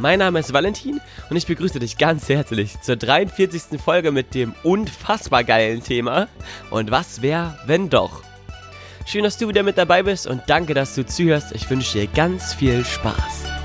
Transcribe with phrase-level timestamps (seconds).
[0.00, 3.78] Mein Name ist Valentin und ich begrüße dich ganz herzlich zur 43.
[3.78, 6.26] Folge mit dem unfassbar geilen Thema
[6.70, 8.22] Und was wäre, wenn doch?
[9.04, 11.52] Schön, dass du wieder mit dabei bist und danke, dass du zuhörst.
[11.52, 13.59] Ich wünsche dir ganz viel Spaß.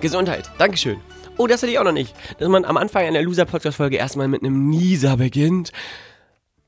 [0.00, 0.50] Gesundheit.
[0.58, 0.98] Dankeschön.
[1.38, 2.14] Oh, das hatte ich auch noch nicht.
[2.38, 5.72] Dass man am Anfang einer Loser-Podcast-Folge erstmal mit einem Nieser beginnt.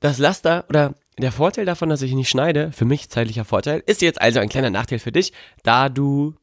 [0.00, 4.02] Das Laster oder der Vorteil davon, dass ich nicht schneide, für mich zeitlicher Vorteil, ist
[4.02, 6.34] jetzt also ein kleiner Nachteil für dich, da du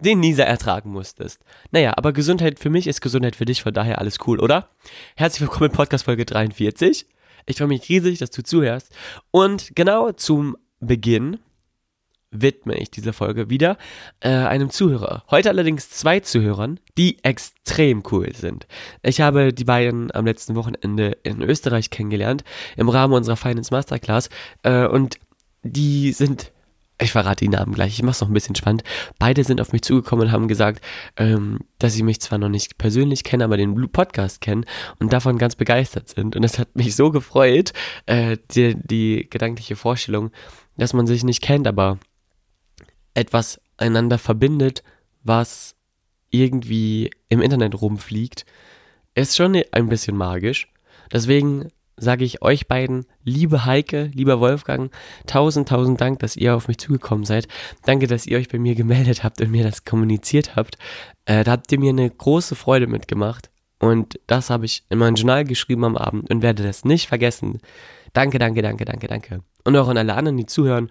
[0.00, 1.40] den Nieser ertragen musstest.
[1.70, 4.68] Naja, aber Gesundheit für mich ist Gesundheit für dich, von daher alles cool, oder?
[5.16, 7.06] Herzlich willkommen in Podcast Folge 43.
[7.46, 8.92] Ich freue mich riesig, dass du zuhörst.
[9.30, 11.38] Und genau zum Beginn
[12.32, 13.76] widme ich diese Folge wieder
[14.20, 15.22] äh, einem Zuhörer.
[15.30, 18.66] Heute allerdings zwei Zuhörern, die extrem cool sind.
[19.02, 22.42] Ich habe die beiden am letzten Wochenende in Österreich kennengelernt,
[22.76, 24.30] im Rahmen unserer Finance Masterclass.
[24.62, 25.18] Äh, und
[25.62, 26.52] die sind
[27.02, 28.84] ich verrate die Namen gleich, ich mache es noch ein bisschen spannend.
[29.18, 30.84] Beide sind auf mich zugekommen und haben gesagt,
[31.16, 34.64] ähm, dass sie mich zwar noch nicht persönlich kennen, aber den Blue Podcast kennen
[35.00, 36.36] und davon ganz begeistert sind.
[36.36, 37.72] Und es hat mich so gefreut,
[38.06, 40.30] äh, die, die gedankliche Vorstellung,
[40.76, 41.98] dass man sich nicht kennt, aber
[43.14, 44.82] etwas einander verbindet,
[45.22, 45.74] was
[46.30, 48.46] irgendwie im Internet rumfliegt,
[49.14, 50.68] ist schon ein bisschen magisch.
[51.12, 54.90] Deswegen sage ich euch beiden, liebe Heike, lieber Wolfgang,
[55.26, 57.48] tausend, tausend Dank, dass ihr auf mich zugekommen seid.
[57.84, 60.78] Danke, dass ihr euch bei mir gemeldet habt und mir das kommuniziert habt.
[61.26, 63.50] Äh, da habt ihr mir eine große Freude mitgemacht.
[63.78, 67.60] Und das habe ich in mein Journal geschrieben am Abend und werde das nicht vergessen.
[68.12, 69.40] Danke, danke, danke, danke, danke.
[69.64, 70.90] Und auch an alle anderen, die zuhören.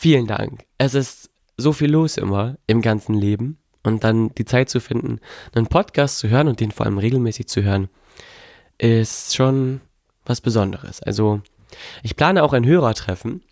[0.00, 0.64] Vielen Dank.
[0.78, 1.28] Es ist
[1.58, 5.20] so viel los immer im ganzen Leben und dann die Zeit zu finden,
[5.54, 7.90] einen Podcast zu hören und den vor allem regelmäßig zu hören,
[8.78, 9.82] ist schon
[10.24, 11.02] was Besonderes.
[11.02, 11.42] Also
[12.02, 13.42] ich plane auch ein Hörertreffen.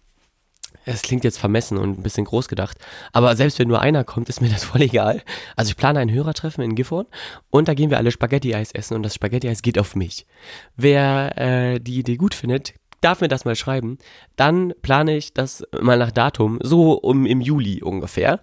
[0.86, 2.78] Es klingt jetzt vermessen und ein bisschen groß gedacht,
[3.12, 5.22] aber selbst wenn nur einer kommt, ist mir das voll egal.
[5.54, 7.08] Also ich plane ein Hörertreffen in Gifhorn
[7.50, 10.26] und da gehen wir alle Spaghetti-Eis essen und das Spaghetti-Eis geht auf mich.
[10.78, 13.98] Wer äh, die Idee gut findet, darf mir das mal schreiben.
[14.36, 18.40] Dann plane ich das mal nach Datum, so um im Juli ungefähr.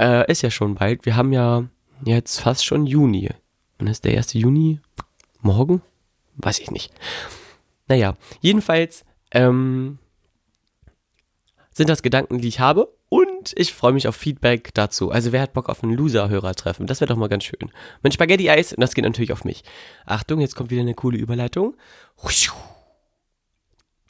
[0.00, 1.06] Äh, ist ja schon bald.
[1.06, 1.64] Wir haben ja
[2.04, 3.30] jetzt fast schon Juni.
[3.78, 4.34] Und ist der 1.
[4.34, 4.80] Juni
[5.40, 5.82] morgen?
[6.36, 6.92] Weiß ich nicht.
[7.88, 9.98] Naja, jedenfalls ähm,
[11.72, 12.92] sind das Gedanken, die ich habe.
[13.08, 15.10] Und ich freue mich auf Feedback dazu.
[15.12, 16.86] Also wer hat Bock auf ein Loser-Hörer-Treffen?
[16.86, 17.70] Das wäre doch mal ganz schön.
[18.02, 19.62] Mein Spaghetti-Eis, und das geht natürlich auf mich.
[20.04, 21.76] Achtung, jetzt kommt wieder eine coole Überleitung.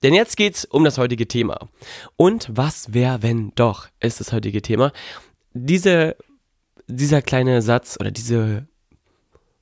[0.03, 1.69] Denn jetzt geht's um das heutige Thema.
[2.17, 4.93] Und was wäre, wenn doch, ist das heutige Thema.
[5.55, 6.17] Diese,
[6.87, 8.67] dieser kleine Satz oder diese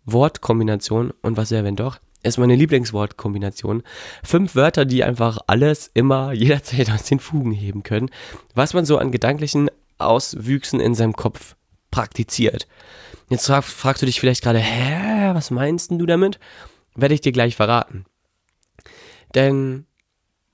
[0.04, 3.82] Wortkombination und was wäre, wenn doch, ist meine Lieblingswortkombination.
[4.22, 8.10] Fünf Wörter, die einfach alles immer jederzeit aus den Fugen heben können,
[8.54, 11.54] was man so an gedanklichen Auswüchsen in seinem Kopf
[11.90, 12.66] praktiziert.
[13.30, 16.38] Jetzt frag, fragst du dich vielleicht gerade, hä, was meinst du damit?
[16.96, 18.04] Werde ich dir gleich verraten.
[19.34, 19.86] Denn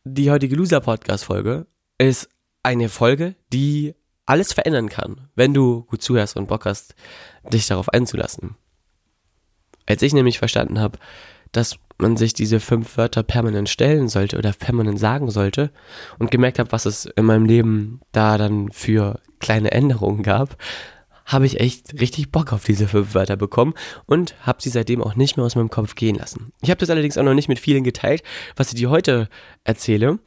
[0.04, 1.66] die heutige Loser Podcast Folge
[1.98, 2.28] ist
[2.62, 3.94] eine Folge, die
[4.26, 6.94] alles verändern kann, wenn du gut zuhörst und Bock hast,
[7.52, 8.56] dich darauf einzulassen.
[9.86, 10.98] Als ich nämlich verstanden habe,
[11.52, 15.70] dass man sich diese fünf Wörter permanent stellen sollte oder permanent sagen sollte
[16.18, 20.56] und gemerkt habe, was es in meinem Leben da dann für kleine Änderungen gab,
[21.30, 23.74] habe ich echt richtig Bock auf diese fünf Wörter bekommen
[24.06, 26.52] und habe sie seitdem auch nicht mehr aus meinem Kopf gehen lassen.
[26.60, 28.22] Ich habe das allerdings auch noch nicht mit vielen geteilt,
[28.56, 29.28] was ich dir heute
[29.62, 30.18] erzähle.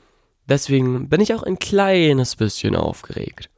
[0.48, 3.50] Deswegen bin ich auch ein kleines bisschen aufgeregt.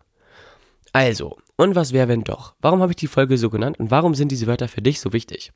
[0.91, 2.55] Also, und was wäre, wenn doch?
[2.61, 5.13] Warum habe ich die Folge so genannt und warum sind diese Wörter für dich so
[5.13, 5.51] wichtig?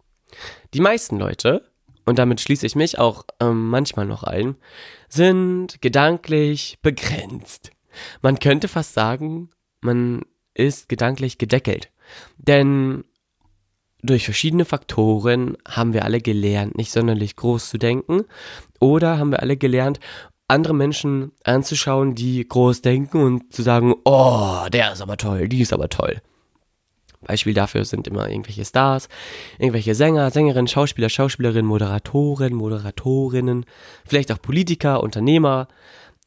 [0.74, 1.64] Die meisten Leute,
[2.06, 4.56] und damit schließe ich mich auch ähm, manchmal noch ein,
[5.08, 7.72] sind gedanklich begrenzt.
[8.22, 9.50] Man könnte fast sagen,
[9.82, 10.22] man
[10.60, 11.90] ist gedanklich gedeckelt.
[12.38, 13.04] Denn
[14.02, 18.26] durch verschiedene Faktoren haben wir alle gelernt, nicht sonderlich groß zu denken.
[18.80, 20.00] Oder haben wir alle gelernt,
[20.48, 25.62] andere Menschen anzuschauen, die groß denken und zu sagen, oh, der ist aber toll, die
[25.62, 26.22] ist aber toll.
[27.22, 29.10] Beispiel dafür sind immer irgendwelche Stars,
[29.58, 33.66] irgendwelche Sänger, Sängerinnen, Schauspieler, Schauspielerinnen, Moderatoren, Moderatorinnen,
[34.06, 35.68] vielleicht auch Politiker, Unternehmer,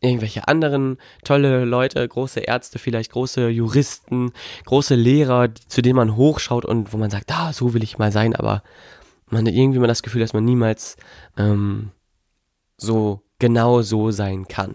[0.03, 4.33] irgendwelche anderen tolle Leute, große Ärzte, vielleicht große Juristen,
[4.67, 8.13] große Lehrer, zu denen man hochschaut und wo man sagt, ah, so will ich mal
[8.13, 8.63] sein, aber
[9.31, 10.97] man hat irgendwie mal das Gefühl, dass man niemals
[11.39, 11.93] ähm,
[12.77, 14.75] so genau so sein kann.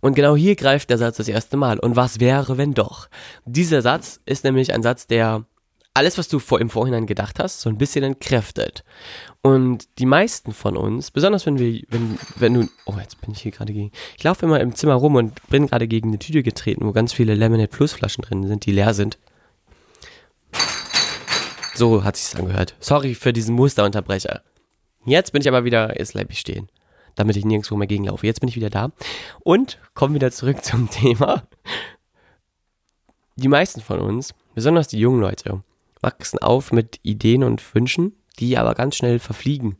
[0.00, 1.78] Und genau hier greift der Satz das erste Mal.
[1.78, 3.08] Und was wäre, wenn doch?
[3.46, 5.46] Dieser Satz ist nämlich ein Satz, der
[5.94, 8.84] alles, was du vor, im Vorhinein gedacht hast, so ein bisschen entkräftet.
[9.42, 13.42] Und die meisten von uns, besonders wenn wir, wenn, wenn du, oh, jetzt bin ich
[13.42, 16.42] hier gerade gegen, ich laufe immer im Zimmer rum und bin gerade gegen eine Tüte
[16.42, 19.18] getreten, wo ganz viele Lemonade Plus Flaschen drin sind, die leer sind.
[21.74, 22.74] So hat sich's angehört.
[22.80, 24.42] Sorry für diesen Musterunterbrecher.
[25.06, 26.68] Jetzt bin ich aber wieder, jetzt bleib ich stehen
[27.14, 28.26] damit ich nirgendwo mehr gegenlaufe.
[28.26, 28.90] Jetzt bin ich wieder da
[29.40, 31.46] und komme wieder zurück zum Thema.
[33.36, 35.62] Die meisten von uns, besonders die jungen Leute,
[36.04, 39.78] wachsen auf mit Ideen und Wünschen, die aber ganz schnell verfliegen.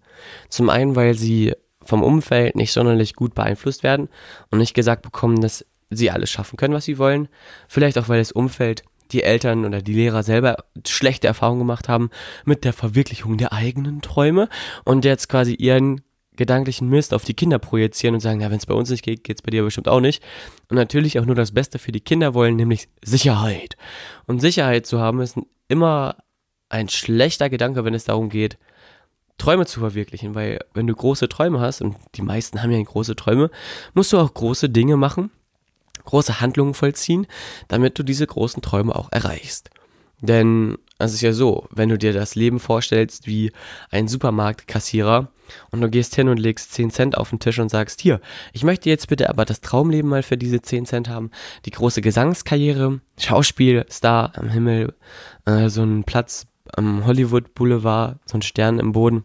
[0.48, 4.08] Zum einen, weil sie vom Umfeld nicht sonderlich gut beeinflusst werden
[4.50, 7.28] und nicht gesagt bekommen, dass sie alles schaffen können, was sie wollen.
[7.68, 8.82] Vielleicht auch, weil das Umfeld,
[9.12, 12.10] die Eltern oder die Lehrer selber schlechte Erfahrungen gemacht haben
[12.46, 14.48] mit der Verwirklichung der eigenen Träume
[14.84, 16.00] und jetzt quasi ihren
[16.36, 19.22] gedanklichen Mist auf die Kinder projizieren und sagen, ja, wenn es bei uns nicht geht,
[19.22, 20.22] geht es bei dir bestimmt auch nicht.
[20.68, 23.76] Und natürlich auch nur das Beste für die Kinder wollen, nämlich Sicherheit.
[24.26, 25.36] Und Sicherheit zu haben ist
[25.68, 26.16] immer
[26.68, 28.58] ein schlechter Gedanke, wenn es darum geht,
[29.38, 33.16] Träume zu verwirklichen, weil wenn du große Träume hast, und die meisten haben ja große
[33.16, 33.50] Träume,
[33.92, 35.30] musst du auch große Dinge machen,
[36.04, 37.26] große Handlungen vollziehen,
[37.68, 39.70] damit du diese großen Träume auch erreichst.
[40.20, 43.52] Denn es ist ja so, wenn du dir das Leben vorstellst wie
[43.90, 45.28] ein Supermarktkassierer
[45.70, 48.20] und du gehst hin und legst 10 Cent auf den Tisch und sagst, hier,
[48.52, 51.30] ich möchte jetzt bitte aber das Traumleben mal für diese 10 Cent haben,
[51.64, 54.94] die große Gesangskarriere, Schauspielstar am Himmel,
[55.46, 59.24] äh, so einen Platz am Hollywood Boulevard, so ein Stern im Boden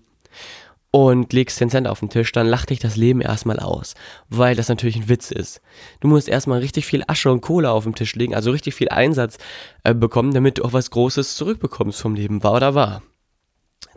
[0.91, 3.93] und legst den Cent auf den Tisch, dann lacht dich das Leben erstmal aus,
[4.29, 5.61] weil das natürlich ein Witz ist.
[5.99, 8.89] Du musst erstmal richtig viel Asche und Kohle auf den Tisch legen, also richtig viel
[8.89, 9.37] Einsatz
[9.83, 13.03] äh, bekommen, damit du auch was Großes zurückbekommst vom Leben, war oder war.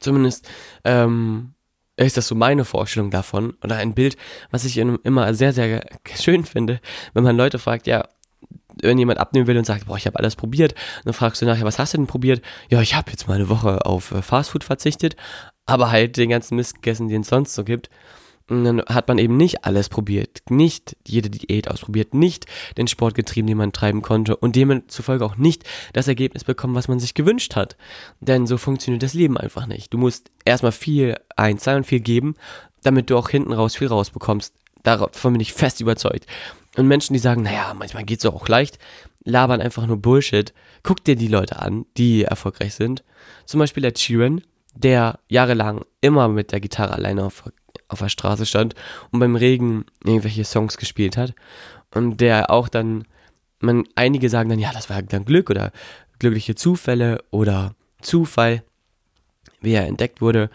[0.00, 0.48] Zumindest
[0.84, 1.54] ähm,
[1.96, 4.16] ist das so meine Vorstellung davon oder ein Bild,
[4.50, 5.84] was ich immer sehr, sehr
[6.14, 6.80] schön finde,
[7.14, 8.06] wenn man Leute fragt, ja,
[8.80, 10.74] wenn jemand abnehmen will und sagt, boah, ich habe alles probiert,
[11.04, 12.42] dann fragst du nachher, was hast du denn probiert?
[12.70, 15.16] Ja, ich habe jetzt mal eine Woche auf äh, Fastfood verzichtet,
[15.66, 17.90] aber halt den ganzen Mist gegessen, den es sonst so gibt.
[18.48, 23.14] Und dann hat man eben nicht alles probiert, nicht jede Diät ausprobiert, nicht den Sport
[23.14, 27.14] getrieben, den man treiben konnte und demzufolge auch nicht das Ergebnis bekommen, was man sich
[27.14, 27.76] gewünscht hat.
[28.20, 29.94] Denn so funktioniert das Leben einfach nicht.
[29.94, 32.34] Du musst erstmal viel einzahlen, viel geben,
[32.82, 34.54] damit du auch hinten raus viel rausbekommst.
[34.82, 36.26] Davon bin ich fest überzeugt.
[36.76, 38.78] Und Menschen, die sagen, naja, manchmal geht's auch leicht,
[39.24, 40.52] labern einfach nur Bullshit.
[40.82, 43.04] Guck dir die Leute an, die erfolgreich sind.
[43.44, 44.42] Zum Beispiel der Sheeran,
[44.74, 47.44] der jahrelang immer mit der Gitarre alleine auf,
[47.88, 48.74] auf der Straße stand
[49.10, 51.34] und beim Regen irgendwelche Songs gespielt hat.
[51.94, 53.04] Und der auch dann,
[53.60, 55.72] man, einige sagen dann, ja, das war dann Glück oder
[56.18, 58.62] glückliche Zufälle oder Zufall,
[59.60, 60.50] wie er entdeckt wurde.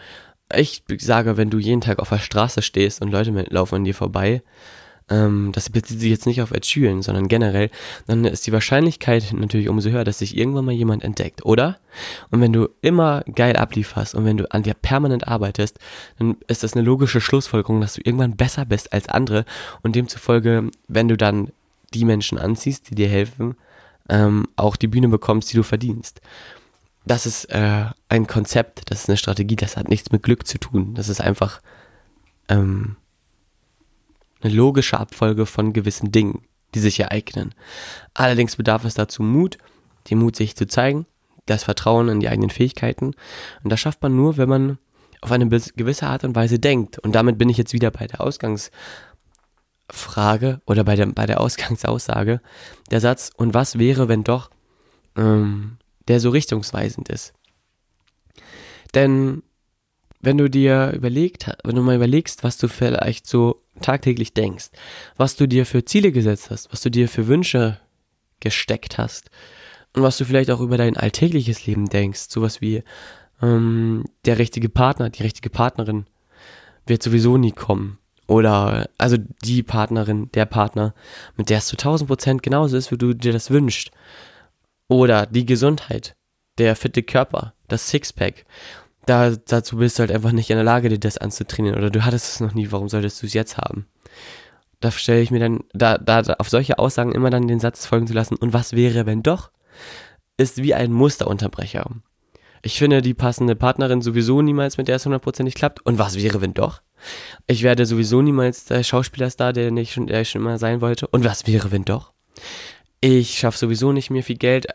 [0.54, 3.94] Ich sage, wenn du jeden Tag auf der Straße stehst und Leute laufen an dir
[3.94, 4.42] vorbei,
[5.10, 7.70] ähm, das bezieht sich jetzt nicht auf Sheeran, sondern generell,
[8.06, 11.78] dann ist die Wahrscheinlichkeit natürlich umso höher, dass sich irgendwann mal jemand entdeckt, oder?
[12.30, 15.78] Und wenn du immer geil ablieferst und wenn du an dir permanent arbeitest,
[16.18, 19.44] dann ist das eine logische Schlussfolgerung, dass du irgendwann besser bist als andere
[19.82, 21.50] und demzufolge, wenn du dann
[21.94, 23.56] die Menschen anziehst, die dir helfen,
[24.08, 26.20] ähm, auch die Bühne bekommst, die du verdienst.
[27.06, 30.58] Das ist äh, ein Konzept, das ist eine Strategie, das hat nichts mit Glück zu
[30.58, 30.94] tun.
[30.94, 31.62] Das ist einfach
[32.50, 32.96] ähm,
[34.40, 36.42] eine logische Abfolge von gewissen Dingen,
[36.74, 37.54] die sich ereignen.
[38.14, 39.58] Allerdings bedarf es dazu Mut,
[40.10, 41.06] den Mut sich zu zeigen,
[41.46, 43.14] das Vertrauen in die eigenen Fähigkeiten.
[43.62, 44.78] Und das schafft man nur, wenn man
[45.20, 46.98] auf eine gewisse Art und Weise denkt.
[46.98, 48.70] Und damit bin ich jetzt wieder bei der Ausgangsfrage
[50.66, 52.40] oder bei der, bei der Ausgangsaussage.
[52.90, 54.50] Der Satz, und was wäre, wenn doch,
[55.16, 57.34] ähm, der so richtungsweisend ist.
[58.94, 59.42] Denn
[60.20, 64.70] wenn du dir überlegt, wenn du mal überlegst, was du vielleicht so tagtäglich denkst,
[65.16, 67.78] was du dir für Ziele gesetzt hast, was du dir für Wünsche
[68.40, 69.30] gesteckt hast
[69.94, 72.82] und was du vielleicht auch über dein alltägliches Leben denkst, sowas wie
[73.42, 76.06] ähm, der richtige Partner, die richtige Partnerin
[76.86, 77.98] wird sowieso nie kommen.
[78.26, 80.94] Oder also die Partnerin, der Partner,
[81.36, 83.90] mit der es zu 1000 Prozent genauso ist, wie du dir das wünschst.
[84.88, 86.14] Oder die Gesundheit,
[86.58, 88.44] der fitte Körper, das Sixpack
[89.08, 92.04] da, dazu bist du halt einfach nicht in der Lage, dir das anzutrainieren oder du
[92.04, 93.86] hattest es noch nie, warum solltest du es jetzt haben?
[94.80, 98.06] Da stelle ich mir dann, da, da, auf solche Aussagen immer dann den Satz folgen
[98.06, 99.50] zu lassen, und was wäre, wenn doch,
[100.36, 101.90] ist wie ein Musterunterbrecher.
[102.62, 105.84] Ich finde die passende Partnerin sowieso niemals, mit der es hundertprozentig klappt.
[105.86, 106.82] Und was wäre, wenn doch?
[107.46, 111.06] Ich werde sowieso niemals der Schauspielerstar, der ich schon, der ich schon immer sein wollte.
[111.06, 112.12] Und was wäre, wenn doch?
[113.00, 114.66] Ich schaffe sowieso nicht mir viel Geld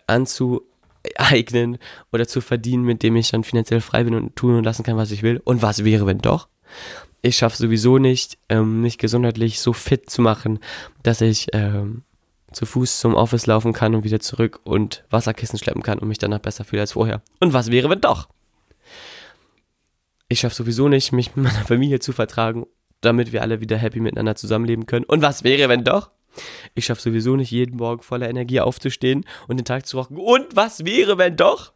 [1.04, 1.78] anzueignen
[2.12, 4.98] oder zu verdienen, mit dem ich dann finanziell frei bin und tun und lassen kann,
[4.98, 5.42] was ich will.
[5.44, 6.48] Und was wäre, wenn doch?
[7.22, 10.60] Ich schaffe sowieso nicht, ähm, mich gesundheitlich so fit zu machen,
[11.04, 12.04] dass ich ähm,
[12.52, 16.18] zu Fuß zum Office laufen kann und wieder zurück und Wasserkissen schleppen kann und mich
[16.18, 17.22] danach besser fühle als vorher.
[17.40, 18.28] Und was wäre, wenn doch?
[20.28, 22.66] Ich schaffe sowieso nicht, mich mit meiner Familie zu vertragen,
[23.02, 25.06] damit wir alle wieder happy miteinander zusammenleben können.
[25.06, 26.12] Und was wäre, wenn doch?
[26.76, 30.18] Ich schaffe sowieso nicht, jeden Morgen voller Energie aufzustehen und den Tag zu rocken.
[30.18, 31.74] Und was wäre, wenn doch?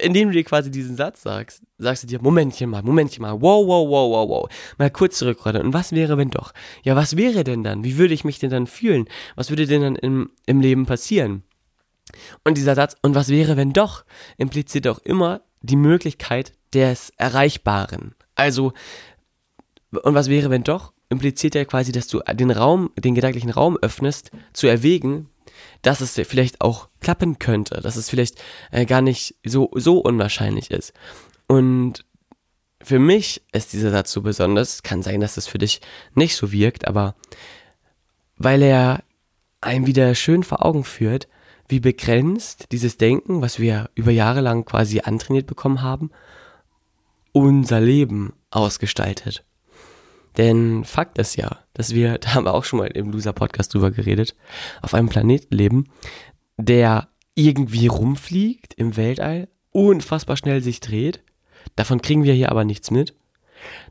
[0.00, 3.66] indem du dir quasi diesen Satz sagst, sagst du dir, Momentchen mal, Momentchen mal, wow,
[3.66, 5.66] wow, wow, wow, wow, mal kurz zurückrudern.
[5.66, 6.52] Und was wäre, wenn doch?
[6.82, 7.84] Ja, was wäre denn dann?
[7.84, 9.06] Wie würde ich mich denn dann fühlen?
[9.36, 11.44] Was würde denn dann im, im Leben passieren?
[12.44, 14.04] Und dieser Satz, und was wäre, wenn doch,
[14.36, 18.14] impliziert auch immer die Möglichkeit des Erreichbaren.
[18.34, 18.72] Also,
[20.02, 23.78] und was wäre, wenn doch, impliziert ja quasi, dass du den Raum, den gedanklichen Raum
[23.80, 25.28] öffnest, zu erwägen,
[25.82, 30.70] dass es vielleicht auch klappen könnte, dass es vielleicht äh, gar nicht so, so unwahrscheinlich
[30.70, 30.92] ist.
[31.46, 32.04] Und
[32.82, 35.80] für mich ist dieser Satz so besonders, kann sein, dass es für dich
[36.14, 37.14] nicht so wirkt, aber
[38.36, 39.02] weil er
[39.60, 41.28] einem wieder schön vor Augen führt,
[41.68, 46.10] wie begrenzt dieses Denken, was wir über Jahre lang quasi antrainiert bekommen haben,
[47.32, 49.44] unser Leben ausgestaltet.
[50.36, 53.90] Denn Fakt ist ja, dass wir, da haben wir auch schon mal im Loser-Podcast drüber
[53.90, 54.34] geredet,
[54.82, 55.88] auf einem Planeten leben,
[56.56, 61.22] der irgendwie rumfliegt im Weltall, unfassbar schnell sich dreht.
[61.74, 63.14] Davon kriegen wir hier aber nichts mit.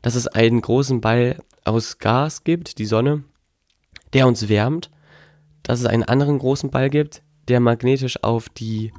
[0.02, 3.24] Dass es einen großen Ball aus Gas gibt, die Sonne,
[4.12, 4.90] der uns wärmt.
[5.62, 8.92] Dass es einen anderen großen Ball gibt, der magnetisch auf die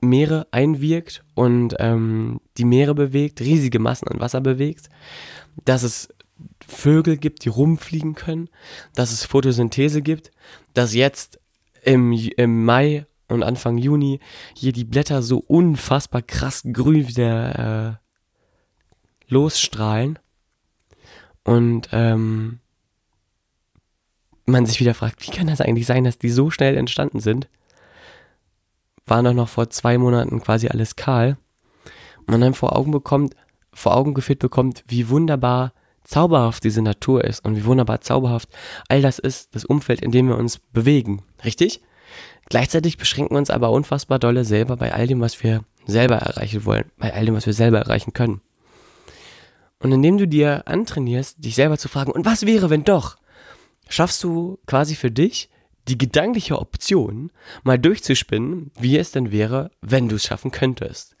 [0.00, 4.88] Meere einwirkt und ähm, die Meere bewegt, riesige Massen an Wasser bewegt.
[5.64, 6.08] Dass es
[6.66, 8.48] Vögel gibt, die rumfliegen können,
[8.94, 10.30] dass es Photosynthese gibt,
[10.74, 11.40] dass jetzt
[11.82, 14.20] im, im Mai und Anfang Juni
[14.54, 17.98] hier die Blätter so unfassbar krass grün wieder
[19.28, 20.18] äh, losstrahlen
[21.44, 22.60] und ähm,
[24.46, 27.48] man sich wieder fragt, wie kann das eigentlich sein, dass die so schnell entstanden sind?
[29.06, 31.38] War doch noch vor zwei Monaten quasi alles kahl.
[32.18, 33.34] Und man dann vor Augen bekommt,
[33.72, 35.72] vor Augen geführt bekommt, wie wunderbar
[36.08, 38.48] zauberhaft diese Natur ist und wie wunderbar zauberhaft
[38.88, 41.22] all das ist, das Umfeld, in dem wir uns bewegen.
[41.44, 41.82] Richtig?
[42.48, 46.64] Gleichzeitig beschränken wir uns aber unfassbar dolle selber bei all dem, was wir selber erreichen
[46.64, 48.40] wollen, bei all dem, was wir selber erreichen können.
[49.80, 53.16] Und indem du dir antrainierst, dich selber zu fragen, und was wäre, wenn doch,
[53.88, 55.50] schaffst du quasi für dich
[55.88, 57.30] die gedankliche Option,
[57.62, 61.16] mal durchzuspinnen, wie es denn wäre, wenn du es schaffen könntest.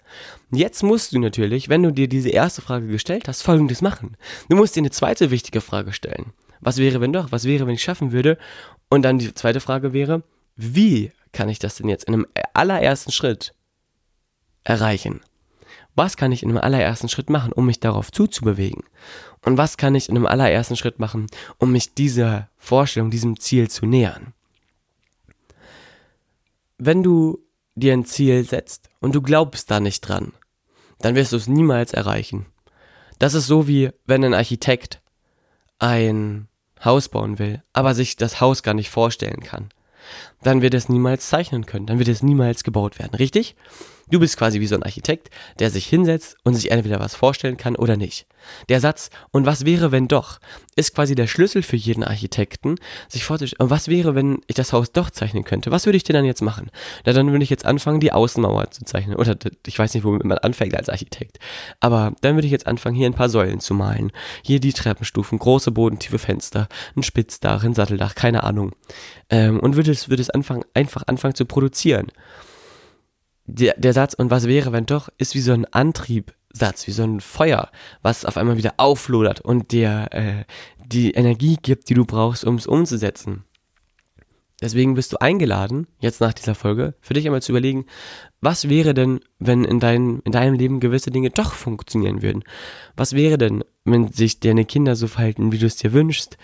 [0.50, 4.16] Jetzt musst du natürlich, wenn du dir diese erste Frage gestellt hast, folgendes machen.
[4.48, 6.32] Du musst dir eine zweite wichtige Frage stellen.
[6.60, 7.30] Was wäre, wenn doch?
[7.30, 8.38] Was wäre, wenn ich schaffen würde?
[8.88, 10.22] Und dann die zweite Frage wäre,
[10.56, 13.54] wie kann ich das denn jetzt in einem allerersten Schritt
[14.64, 15.20] erreichen?
[15.94, 18.84] Was kann ich in einem allerersten Schritt machen, um mich darauf zuzubewegen?
[19.44, 21.26] Und was kann ich in einem allerersten Schritt machen,
[21.58, 24.32] um mich dieser Vorstellung, diesem Ziel zu nähern?
[26.78, 27.40] Wenn du
[27.78, 30.32] dir ein Ziel setzt und du glaubst da nicht dran,
[31.00, 32.46] dann wirst du es niemals erreichen.
[33.18, 35.00] Das ist so wie wenn ein Architekt
[35.78, 36.48] ein
[36.84, 39.70] Haus bauen will, aber sich das Haus gar nicht vorstellen kann.
[40.42, 43.56] Dann wird es niemals zeichnen können, dann wird es niemals gebaut werden, richtig?
[44.10, 47.56] Du bist quasi wie so ein Architekt, der sich hinsetzt und sich entweder was vorstellen
[47.56, 48.26] kann oder nicht.
[48.68, 50.38] Der Satz, und was wäre, wenn doch,
[50.76, 52.76] ist quasi der Schlüssel für jeden Architekten,
[53.08, 55.70] sich vorzustellen, und was wäre, wenn ich das Haus doch zeichnen könnte?
[55.70, 56.70] Was würde ich denn dann jetzt machen?
[57.04, 59.16] Na, dann würde ich jetzt anfangen, die Außenmauer zu zeichnen.
[59.16, 59.36] Oder
[59.66, 61.38] ich weiß nicht, womit man anfängt als Architekt.
[61.80, 64.12] Aber dann würde ich jetzt anfangen, hier ein paar Säulen zu malen.
[64.42, 68.72] Hier die Treppenstufen, große bodentiefe Fenster, ein Spitzdach, ein Satteldach, keine Ahnung.
[69.28, 72.06] Ähm, und würde es, würde es anfangen, einfach anfangen zu produzieren
[73.48, 77.02] der, der Satz, und was wäre, wenn doch, ist wie so ein Antriebsatz, wie so
[77.02, 77.70] ein Feuer,
[78.02, 80.44] was auf einmal wieder auflodert und dir äh,
[80.84, 83.44] die Energie gibt, die du brauchst, um es umzusetzen.
[84.60, 87.86] Deswegen bist du eingeladen, jetzt nach dieser Folge, für dich einmal zu überlegen,
[88.40, 92.44] was wäre denn, wenn in, dein, in deinem Leben gewisse Dinge doch funktionieren würden?
[92.96, 96.36] Was wäre denn, wenn sich deine Kinder so verhalten, wie du es dir wünschst?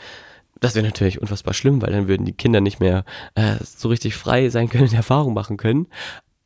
[0.60, 4.14] Das wäre natürlich unfassbar schlimm, weil dann würden die Kinder nicht mehr äh, so richtig
[4.14, 5.88] frei sein können und Erfahrung machen können.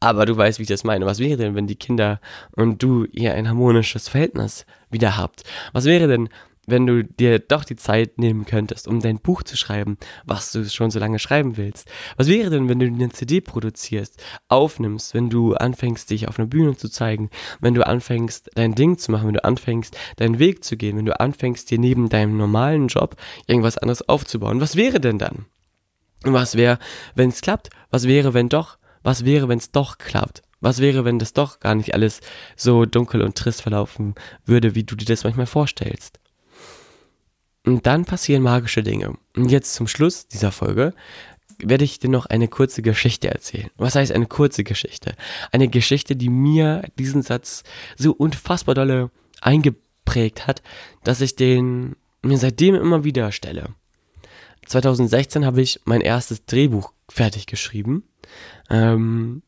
[0.01, 1.07] Aber du weißt, wie ich das meine.
[1.07, 2.21] Was wäre denn, wenn die Kinder
[2.53, 5.43] und du ihr ein harmonisches Verhältnis wieder habt?
[5.73, 6.29] Was wäre denn,
[6.69, 10.69] wenn du dir doch die Zeit nehmen könntest, um dein Buch zu schreiben, was du
[10.69, 11.91] schon so lange schreiben willst?
[12.17, 16.47] Was wäre denn, wenn du eine CD produzierst, aufnimmst, wenn du anfängst, dich auf einer
[16.47, 20.63] Bühne zu zeigen, wenn du anfängst, dein Ding zu machen, wenn du anfängst, deinen Weg
[20.63, 24.61] zu gehen, wenn du anfängst, dir neben deinem normalen Job irgendwas anderes aufzubauen?
[24.61, 25.47] Was wäre denn dann?
[26.25, 26.79] Und was wäre,
[27.15, 27.71] wenn es klappt?
[27.91, 28.78] Was wäre, wenn doch?
[29.03, 30.43] Was wäre, wenn es doch klappt?
[30.61, 32.21] Was wäre, wenn das doch gar nicht alles
[32.57, 34.15] so dunkel und trist verlaufen
[34.45, 36.19] würde, wie du dir das manchmal vorstellst?
[37.65, 39.15] Und dann passieren magische Dinge.
[39.37, 40.95] Und jetzt zum Schluss dieser Folge
[41.59, 43.71] werde ich dir noch eine kurze Geschichte erzählen.
[43.77, 45.15] Was heißt eine kurze Geschichte?
[45.53, 47.65] Eine Geschichte, die mir diesen Satz
[47.97, 50.63] so unfassbar dolle eingeprägt hat,
[51.05, 53.75] dass ich den mir seitdem immer wieder stelle.
[54.67, 58.05] 2016 habe ich mein erstes Drehbuch fertig geschrieben.
[58.71, 59.43] Ähm,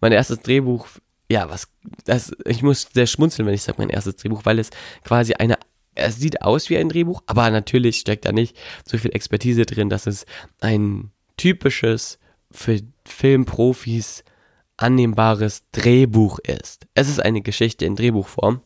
[0.00, 0.86] mein erstes Drehbuch,
[1.30, 1.68] ja, was,
[2.04, 4.70] das, ich muss sehr schmunzeln, wenn ich sage mein erstes Drehbuch, weil es
[5.04, 5.58] quasi eine
[5.94, 9.90] es sieht aus wie ein Drehbuch, aber natürlich steckt da nicht so viel Expertise drin,
[9.90, 10.24] dass es
[10.60, 12.18] ein typisches
[12.50, 14.24] für Filmprofis
[14.76, 16.86] annehmbares Drehbuch ist.
[16.94, 18.62] Es ist eine Geschichte in Drehbuchform.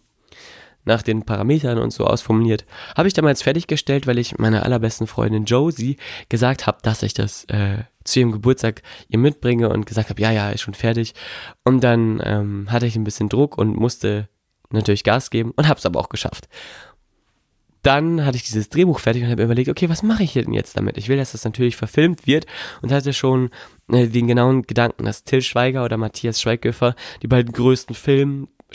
[0.87, 2.65] Nach den Parametern und so ausformuliert,
[2.97, 5.99] habe ich damals fertiggestellt, weil ich meiner allerbesten Freundin Josie
[6.31, 10.31] gesagt habe, dass ich das äh, zu ihrem Geburtstag ihr mitbringe und gesagt habe, ja,
[10.31, 11.13] ja, ist schon fertig.
[11.65, 14.29] Und dann ähm, hatte ich ein bisschen Druck und musste
[14.71, 16.49] natürlich Gas geben und habe es aber auch geschafft
[17.87, 20.77] dann hatte ich dieses Drehbuch fertig und habe überlegt, okay, was mache ich denn jetzt
[20.77, 20.99] damit?
[20.99, 22.45] Ich will, dass das natürlich verfilmt wird
[22.83, 23.51] und hatte schon
[23.93, 27.95] äh, den genauen Gedanken, dass Till Schweiger oder Matthias Schweighöfer, die beiden größten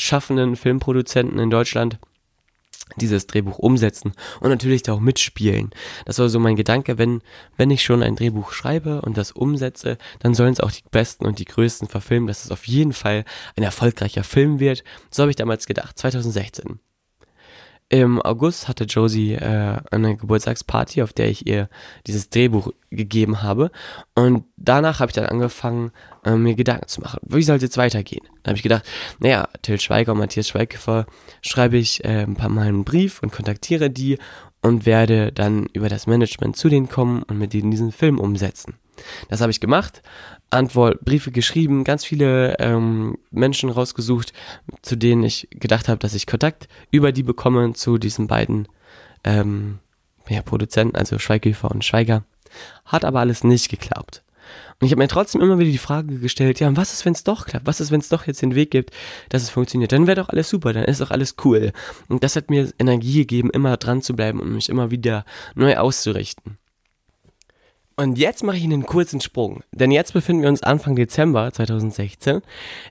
[0.01, 2.00] Filmschaffenden, Filmproduzenten in Deutschland,
[2.98, 5.70] dieses Drehbuch umsetzen und natürlich da auch mitspielen.
[6.05, 7.22] Das war so mein Gedanke, wenn,
[7.55, 11.27] wenn ich schon ein Drehbuch schreibe und das umsetze, dann sollen es auch die besten
[11.27, 14.84] und die größten verfilmen, dass es auf jeden Fall ein erfolgreicher Film wird.
[15.12, 16.79] So habe ich damals gedacht, 2016.
[17.91, 21.67] Im August hatte Josie äh, eine Geburtstagsparty, auf der ich ihr
[22.07, 23.69] dieses Drehbuch gegeben habe.
[24.15, 25.91] Und danach habe ich dann angefangen,
[26.24, 27.19] äh, mir Gedanken zu machen.
[27.27, 28.25] Wie soll es jetzt weitergehen?
[28.43, 28.86] Dann habe ich gedacht,
[29.19, 31.06] naja, Till Schweiger und Matthias Schweighöfer
[31.41, 34.17] schreibe ich äh, ein paar Mal einen Brief und kontaktiere die
[34.62, 38.75] und werde dann über das Management zu denen kommen und mit denen diesen Film umsetzen.
[39.30, 40.02] Das habe ich gemacht,
[40.50, 44.34] Antwort, Briefe geschrieben, ganz viele ähm, Menschen rausgesucht,
[44.82, 48.68] zu denen ich gedacht habe, dass ich Kontakt über die bekomme zu diesen beiden
[49.24, 49.80] ähm,
[50.28, 52.24] ja, Produzenten, also Schweighöfer und Schweiger.
[52.86, 54.24] Hat aber alles nicht geklappt.
[54.80, 57.24] Und ich habe mir trotzdem immer wieder die Frage gestellt, ja, was ist, wenn es
[57.24, 57.68] doch klappt?
[57.68, 58.92] Was ist, wenn es doch jetzt den Weg gibt,
[59.30, 59.92] dass es funktioniert?
[59.92, 61.72] Dann wäre doch alles super, dann ist doch alles cool.
[62.08, 65.24] Und das hat mir Energie gegeben, immer dran zu bleiben und mich immer wieder
[65.56, 66.58] neu auszurichten.
[68.02, 72.42] Und jetzt mache ich einen kurzen Sprung, denn jetzt befinden wir uns Anfang Dezember 2016.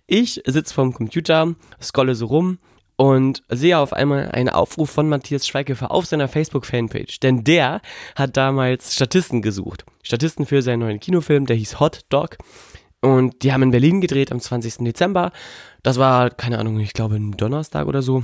[0.06, 2.60] Ich sitze vorm Computer, scrolle so rum
[2.94, 7.18] und sehe auf einmal einen Aufruf von Matthias Schweighöfer auf seiner Facebook-Fanpage.
[7.18, 7.80] Denn der
[8.14, 9.84] hat damals Statisten gesucht.
[10.04, 12.38] Statisten für seinen neuen Kinofilm, der hieß Hot Dog.
[13.00, 14.84] Und die haben in Berlin gedreht am 20.
[14.84, 15.32] Dezember.
[15.82, 18.22] Das war, keine Ahnung, ich glaube ein Donnerstag oder so.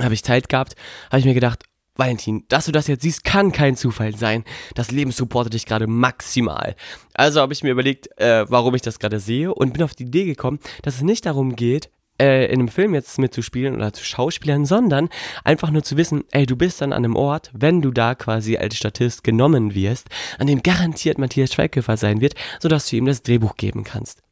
[0.00, 0.76] Habe ich Zeit gehabt.
[1.10, 1.64] Habe ich mir gedacht,
[2.00, 4.44] Valentin, dass du das jetzt siehst, kann kein Zufall sein.
[4.74, 6.74] Das Leben supportet dich gerade maximal.
[7.14, 10.04] Also habe ich mir überlegt, äh, warum ich das gerade sehe und bin auf die
[10.04, 14.04] Idee gekommen, dass es nicht darum geht, äh, in einem Film jetzt mitzuspielen oder zu
[14.04, 15.08] Schauspielern, sondern
[15.44, 18.56] einfach nur zu wissen, ey, du bist dann an einem Ort, wenn du da quasi
[18.56, 20.08] als Statist genommen wirst,
[20.38, 24.22] an dem garantiert Matthias Schweighöfer sein wird, sodass du ihm das Drehbuch geben kannst.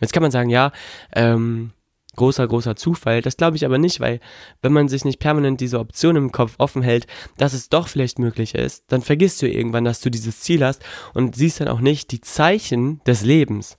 [0.00, 0.72] Jetzt kann man sagen, ja,
[1.14, 1.72] ähm,
[2.16, 3.22] großer, großer Zufall.
[3.22, 4.20] Das glaube ich aber nicht, weil
[4.62, 8.18] wenn man sich nicht permanent diese Option im Kopf offen hält, dass es doch vielleicht
[8.18, 10.82] möglich ist, dann vergisst du irgendwann, dass du dieses Ziel hast
[11.14, 13.78] und siehst dann auch nicht die Zeichen des Lebens,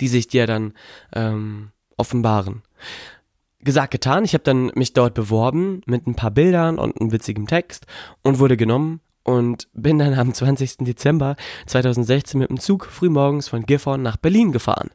[0.00, 0.74] die sich dir dann
[1.14, 2.62] ähm, offenbaren.
[3.62, 4.24] Gesagt, getan.
[4.24, 7.86] Ich habe dann mich dort beworben mit ein paar Bildern und einem witzigen Text
[8.22, 9.00] und wurde genommen
[9.30, 10.78] und bin dann am 20.
[10.78, 14.90] Dezember 2016 mit dem Zug frühmorgens von Gifhorn nach Berlin gefahren.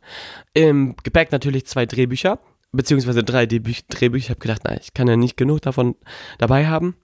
[0.54, 2.40] Im Gepäck natürlich zwei Drehbücher,
[2.74, 4.14] beziehungsweise drei Drehbücher.
[4.16, 5.96] Ich habe gedacht, na, ich kann ja nicht genug davon
[6.38, 6.96] dabei haben.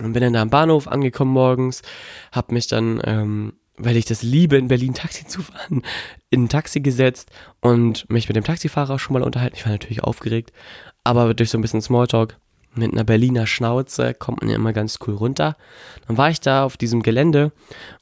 [0.00, 1.82] Und bin dann da am Bahnhof angekommen morgens,
[2.30, 5.82] habe mich dann, ähm, weil ich das liebe, in Berlin Taxi zu fahren,
[6.30, 9.56] in ein Taxi gesetzt und mich mit dem Taxifahrer schon mal unterhalten.
[9.56, 10.52] Ich war natürlich aufgeregt,
[11.04, 12.38] aber durch so ein bisschen Smalltalk
[12.74, 15.56] mit einer Berliner Schnauze kommt man ja immer ganz cool runter.
[16.06, 17.52] Dann war ich da auf diesem Gelände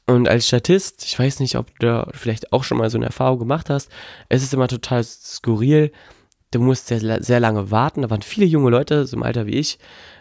[0.05, 3.39] und als Statist, ich weiß nicht, ob du vielleicht auch schon mal so eine Erfahrung
[3.39, 3.89] gemacht hast,
[4.29, 5.91] es ist immer total skurril.
[6.51, 8.01] Du musst sehr, sehr lange warten.
[8.01, 9.79] Da waren viele junge Leute, so im Alter wie ich,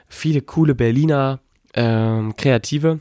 [0.09, 1.41] viele coole Berliner
[1.75, 3.01] ähm, Kreative.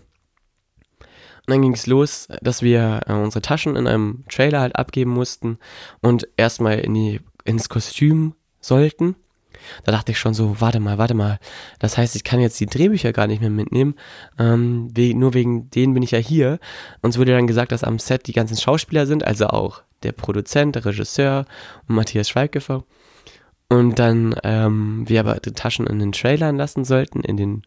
[1.49, 5.11] Und dann ging es los, dass wir äh, unsere Taschen in einem Trailer halt abgeben
[5.11, 5.57] mussten
[6.01, 9.15] und erstmal in die, ins Kostüm sollten.
[9.83, 11.39] Da dachte ich schon so, warte mal, warte mal.
[11.79, 13.95] Das heißt, ich kann jetzt die Drehbücher gar nicht mehr mitnehmen.
[14.37, 16.59] Ähm, we nur wegen denen bin ich ja hier.
[17.01, 20.75] Uns wurde dann gesagt, dass am Set die ganzen Schauspieler sind, also auch der Produzent,
[20.75, 21.45] der Regisseur
[21.87, 22.83] und Matthias Schweighöfer.
[23.69, 27.63] Und dann ähm, wir aber die Taschen in den Trailern lassen sollten, in den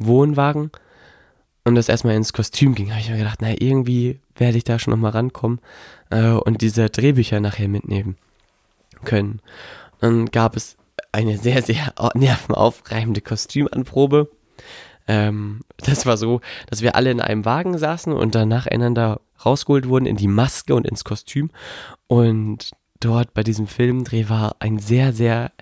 [0.00, 0.70] Wohnwagen.
[1.64, 4.78] Und das erstmal ins Kostüm ging, habe ich mir gedacht, naja, irgendwie werde ich da
[4.78, 5.60] schon nochmal rankommen
[6.10, 8.16] äh, und diese Drehbücher nachher mitnehmen
[9.04, 9.40] können.
[10.00, 10.76] Dann gab es
[11.12, 14.30] eine sehr, sehr nervenaufreibende Kostümanprobe.
[15.06, 19.88] Ähm, das war so, dass wir alle in einem Wagen saßen und dann nacheinander rausgeholt
[19.88, 21.50] wurden in die Maske und ins Kostüm.
[22.06, 22.70] Und
[23.00, 25.52] dort bei diesem Filmdreh war ein sehr, sehr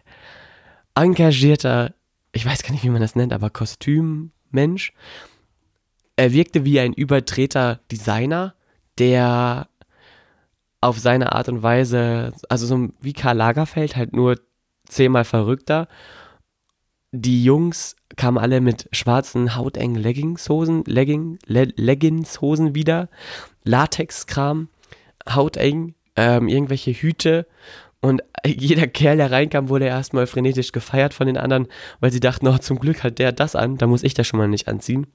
[0.94, 1.94] engagierter,
[2.32, 4.92] ich weiß gar nicht, wie man das nennt, aber Kostümmensch.
[6.16, 8.54] Er wirkte wie ein überdrehter Designer,
[8.98, 9.68] der
[10.82, 14.36] auf seine Art und Weise, also so wie Karl Lagerfeld, halt nur
[14.90, 15.88] zehnmal verrückter.
[17.12, 23.09] Die Jungs kamen alle mit schwarzen, hautengen Leggingshosen, Legging, Le Leggingshosen wieder,
[23.64, 24.68] Latexkram,
[25.29, 27.46] hauteng, ähm, irgendwelche Hüte
[28.00, 31.68] und jeder Kerl, der reinkam, wurde erstmal frenetisch gefeiert von den anderen,
[32.00, 34.38] weil sie dachten, oh, zum Glück hat der das an, da muss ich das schon
[34.38, 35.07] mal nicht anziehen.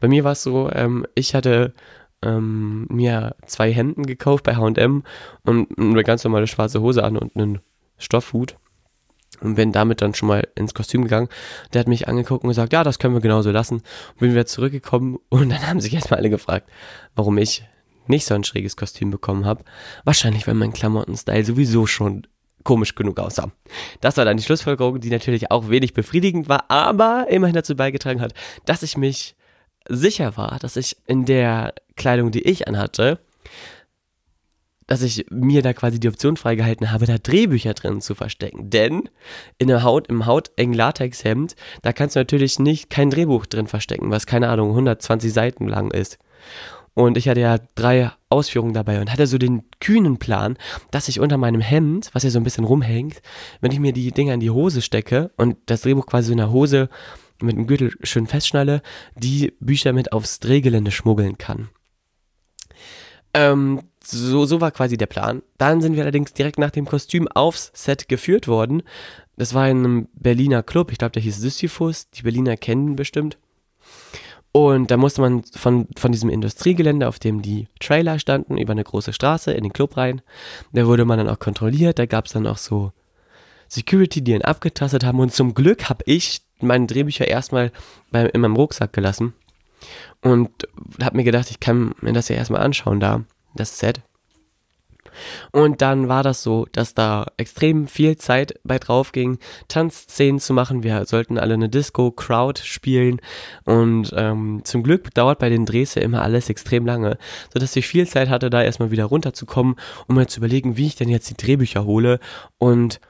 [0.00, 1.74] Bei mir war es so, ähm, ich hatte
[2.22, 5.02] ähm, mir zwei Hemden gekauft bei H&M
[5.44, 7.60] und eine ganz normale schwarze Hose an und einen
[7.98, 8.56] Stoffhut
[9.40, 11.28] und bin damit dann schon mal ins Kostüm gegangen.
[11.72, 13.76] Der hat mich angeguckt und gesagt, ja, das können wir genauso lassen.
[13.76, 16.70] Und bin wieder zurückgekommen und dann haben sich erstmal alle gefragt,
[17.14, 17.64] warum ich
[18.06, 19.64] nicht so ein schräges Kostüm bekommen habe.
[20.04, 22.26] Wahrscheinlich, weil mein Klamottenstyle sowieso schon
[22.62, 23.50] komisch genug aussah.
[24.00, 28.20] Das war dann die Schlussfolgerung, die natürlich auch wenig befriedigend war, aber immerhin dazu beigetragen
[28.20, 28.34] hat,
[28.64, 29.36] dass ich mich
[29.88, 33.20] sicher war, dass ich in der Kleidung, die ich anhatte,
[34.86, 38.70] dass ich mir da quasi die Option freigehalten habe, da Drehbücher drin zu verstecken.
[38.70, 39.08] Denn
[39.58, 44.10] in der Haut, im hautengen Latexhemd, da kannst du natürlich nicht kein Drehbuch drin verstecken,
[44.10, 46.18] was keine Ahnung 120 Seiten lang ist.
[46.94, 50.56] Und ich hatte ja drei Ausführungen dabei und hatte so den kühnen Plan,
[50.90, 53.20] dass ich unter meinem Hemd, was ja so ein bisschen rumhängt,
[53.60, 56.52] wenn ich mir die Dinger in die Hose stecke und das Drehbuch quasi in der
[56.52, 56.88] Hose
[57.42, 58.80] mit dem Gürtel schön festschnalle,
[59.14, 61.68] die Bücher mit aufs Drehgelände schmuggeln kann.
[63.34, 65.42] Ähm, so, so war quasi der Plan.
[65.58, 68.82] Dann sind wir allerdings direkt nach dem Kostüm aufs Set geführt worden.
[69.36, 72.08] Das war in einem Berliner Club, ich glaube, der hieß Sisyphus.
[72.10, 73.38] Die Berliner kennen bestimmt.
[74.52, 78.84] Und da musste man von, von diesem Industriegelände, auf dem die Trailer standen, über eine
[78.84, 80.22] große Straße in den Club rein.
[80.72, 81.98] Da wurde man dann auch kontrolliert.
[81.98, 82.92] Da gab es dann auch so
[83.68, 85.20] Security, die ihn abgetastet haben.
[85.20, 87.70] Und zum Glück habe ich meine Drehbücher erstmal
[88.10, 89.34] bei, in meinem Rucksack gelassen.
[90.22, 90.50] Und
[91.02, 93.24] habe mir gedacht, ich kann mir das ja erstmal anschauen da,
[93.56, 94.02] das Set.
[95.52, 99.38] Und dann war das so, dass da extrem viel Zeit bei drauf ging,
[99.68, 100.82] Tanzszenen zu machen.
[100.82, 103.20] Wir sollten alle eine Disco-Crowd spielen.
[103.64, 107.18] Und ähm, zum Glück dauert bei den Drehs ja immer alles extrem lange,
[107.52, 110.96] sodass ich viel Zeit hatte, da erstmal wieder runterzukommen, um mir zu überlegen, wie ich
[110.96, 112.20] denn jetzt die Drehbücher hole
[112.58, 113.00] und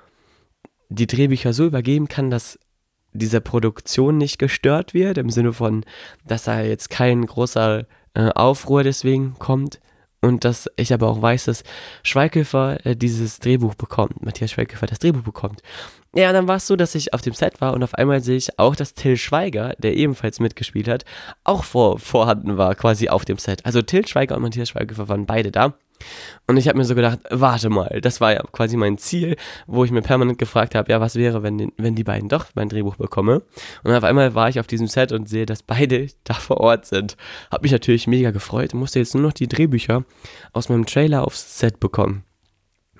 [0.88, 2.58] die Drehbücher so übergeben kann, dass
[3.12, 5.84] dieser Produktion nicht gestört wird, im Sinne von,
[6.26, 9.80] dass da jetzt kein großer äh, Aufruhr deswegen kommt.
[10.26, 11.62] Und dass ich aber auch weiß, dass
[12.02, 15.62] Schweighöfer äh, dieses Drehbuch bekommt, Matthias Schweighöfer das Drehbuch bekommt.
[16.16, 18.36] Ja, dann war es so, dass ich auf dem Set war und auf einmal sehe
[18.36, 21.04] ich auch, dass Till Schweiger, der ebenfalls mitgespielt hat,
[21.44, 23.64] auch vor, vorhanden war, quasi auf dem Set.
[23.64, 25.74] Also Till Schweiger und Matthias Schweighöfer waren beide da.
[26.46, 29.84] Und ich habe mir so gedacht, warte mal, das war ja quasi mein Ziel, wo
[29.84, 32.96] ich mir permanent gefragt habe, ja, was wäre, wenn, wenn die beiden doch mein Drehbuch
[32.96, 33.42] bekomme.
[33.82, 36.86] Und auf einmal war ich auf diesem Set und sehe, dass beide da vor Ort
[36.86, 37.16] sind.
[37.50, 40.04] Hab mich natürlich mega gefreut und musste jetzt nur noch die Drehbücher
[40.52, 42.24] aus meinem Trailer aufs Set bekommen.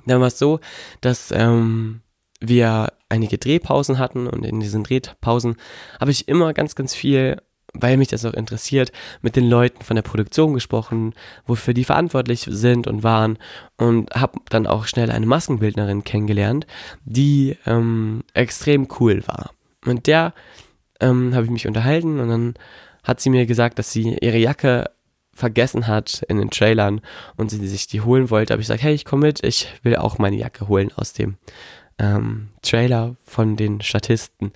[0.07, 0.61] Dann war es so,
[1.01, 2.01] dass ähm,
[2.41, 5.57] wir einige Drehpausen hatten und in diesen Drehpausen
[6.01, 7.37] habe ich immer ganz, ganz viel
[7.81, 11.15] weil mich das auch interessiert, mit den Leuten von der Produktion gesprochen,
[11.47, 13.39] wofür die verantwortlich sind und waren
[13.77, 16.67] und habe dann auch schnell eine Maskenbildnerin kennengelernt,
[17.05, 19.51] die ähm, extrem cool war.
[19.85, 20.35] Und der
[21.01, 22.55] ähm, habe ich mich unterhalten und dann
[23.05, 24.91] hat sie mir gesagt, dass sie ihre Jacke
[25.33, 27.03] vergessen hat in den Trailern
[27.37, 28.55] und sie sich die holen wollte.
[28.55, 31.37] Aber ich sage, hey, ich komme mit, ich will auch meine Jacke holen aus dem
[31.99, 34.49] ähm, Trailer von den Statisten.
[34.49, 34.55] Und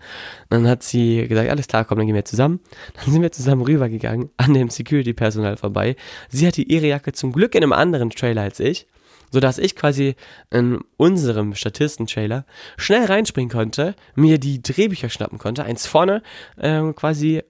[0.50, 2.60] dann hat sie gesagt, alles klar, komm, dann gehen wir zusammen.
[2.94, 5.96] Dann sind wir zusammen rübergegangen, an dem Security-Personal vorbei.
[6.28, 8.86] Sie hatte ihre Jacke zum Glück in einem anderen Trailer als ich,
[9.30, 10.16] sodass ich quasi
[10.50, 12.44] in unserem Statisten-Trailer
[12.76, 16.22] schnell reinspringen konnte, mir die Drehbücher schnappen konnte, eins vorne
[16.58, 17.42] ähm, quasi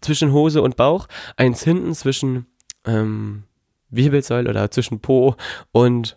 [0.00, 2.46] zwischen Hose und Bauch, eins hinten zwischen
[2.86, 3.42] ähm,
[3.90, 5.34] Wirbelsäule oder zwischen Po
[5.72, 6.16] und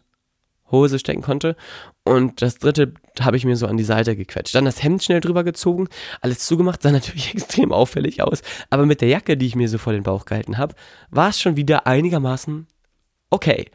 [0.72, 1.56] Hose stecken konnte.
[2.04, 4.56] Und das dritte habe ich mir so an die Seite gequetscht.
[4.56, 5.88] Dann das Hemd schnell drüber gezogen,
[6.22, 8.42] alles zugemacht, sah natürlich extrem auffällig aus.
[8.70, 10.76] Aber mit der Jacke, die ich mir so vor den Bauch gehalten habe,
[11.10, 12.68] war es schon wieder einigermaßen
[13.30, 13.70] okay.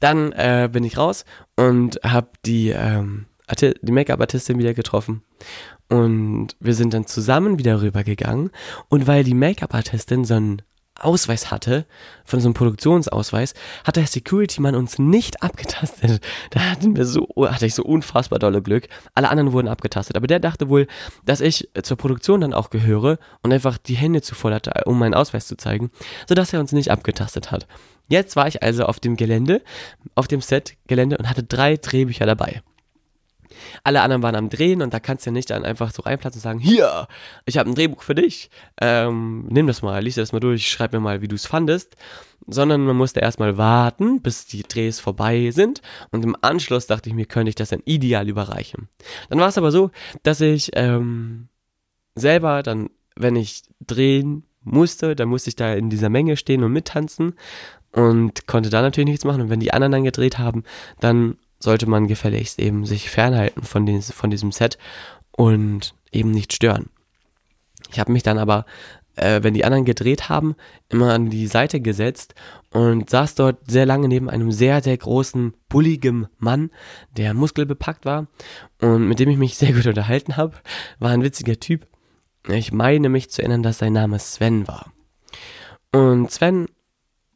[0.00, 1.24] Dann äh, bin ich raus
[1.56, 3.26] und habe die, ähm,
[3.60, 5.22] die Make-up-Artistin wieder getroffen.
[5.88, 8.50] Und wir sind dann zusammen wieder rübergegangen.
[8.88, 10.62] Und weil die Make-up-Artistin so einen
[11.00, 11.86] Ausweis hatte,
[12.24, 13.54] von so einem Produktionsausweis,
[13.84, 16.20] hat der Security-Mann uns nicht abgetastet.
[16.50, 18.88] Da hatten wir so, hatte ich so unfassbar dolle Glück.
[19.14, 20.16] Alle anderen wurden abgetastet.
[20.16, 20.86] Aber der dachte wohl,
[21.24, 24.98] dass ich zur Produktion dann auch gehöre und einfach die Hände zu voll hatte, um
[24.98, 25.90] meinen Ausweis zu zeigen,
[26.28, 27.66] sodass er uns nicht abgetastet hat.
[28.08, 29.62] Jetzt war ich also auf dem Gelände,
[30.14, 32.62] auf dem Set-Gelände und hatte drei Drehbücher dabei.
[33.84, 36.38] Alle anderen waren am Drehen und da kannst du ja nicht dann einfach so reinplatzen
[36.38, 37.08] und sagen, hier,
[37.44, 40.92] ich habe ein Drehbuch für dich, ähm, nimm das mal, lies das mal durch, schreib
[40.92, 41.96] mir mal, wie du es fandest,
[42.46, 47.14] sondern man musste erstmal warten, bis die Drehs vorbei sind und im Anschluss dachte ich
[47.14, 48.88] mir, könnte ich das dann ideal überreichen.
[49.30, 49.90] Dann war es aber so,
[50.22, 51.48] dass ich ähm,
[52.14, 56.72] selber dann, wenn ich drehen musste, dann musste ich da in dieser Menge stehen und
[56.72, 57.34] mittanzen
[57.92, 59.42] und konnte da natürlich nichts machen.
[59.42, 60.64] Und wenn die anderen dann gedreht haben,
[61.00, 64.78] dann sollte man gefälligst eben sich fernhalten von, den, von diesem Set
[65.32, 66.90] und eben nicht stören.
[67.90, 68.66] Ich habe mich dann aber,
[69.16, 70.54] äh, wenn die anderen gedreht haben,
[70.88, 72.36] immer an die Seite gesetzt
[72.70, 76.70] und saß dort sehr lange neben einem sehr, sehr großen, bulligen Mann,
[77.16, 78.28] der muskelbepackt war
[78.80, 80.54] und mit dem ich mich sehr gut unterhalten habe.
[81.00, 81.88] War ein witziger Typ.
[82.48, 84.92] Ich meine mich zu erinnern, dass sein Name Sven war.
[85.90, 86.68] Und Sven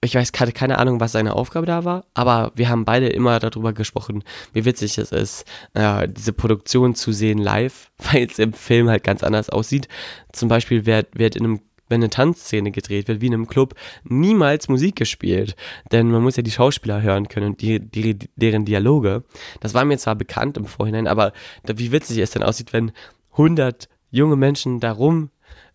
[0.03, 3.39] ich weiß, hatte keine Ahnung, was seine Aufgabe da war, aber wir haben beide immer
[3.39, 8.55] darüber gesprochen, wie witzig es ist, äh, diese Produktion zu sehen live, weil es im
[8.55, 9.89] Film halt ganz anders aussieht.
[10.33, 11.61] Zum Beispiel wird, wird in einem
[11.91, 15.57] wenn eine Tanzszene gedreht wird, wie in einem Club, niemals Musik gespielt.
[15.91, 19.25] Denn man muss ja die Schauspieler hören können und die, die, deren Dialoge.
[19.59, 21.33] Das war mir zwar bekannt im Vorhinein, aber
[21.65, 22.93] wie witzig es dann aussieht, wenn
[23.33, 25.31] 100 junge Menschen da rum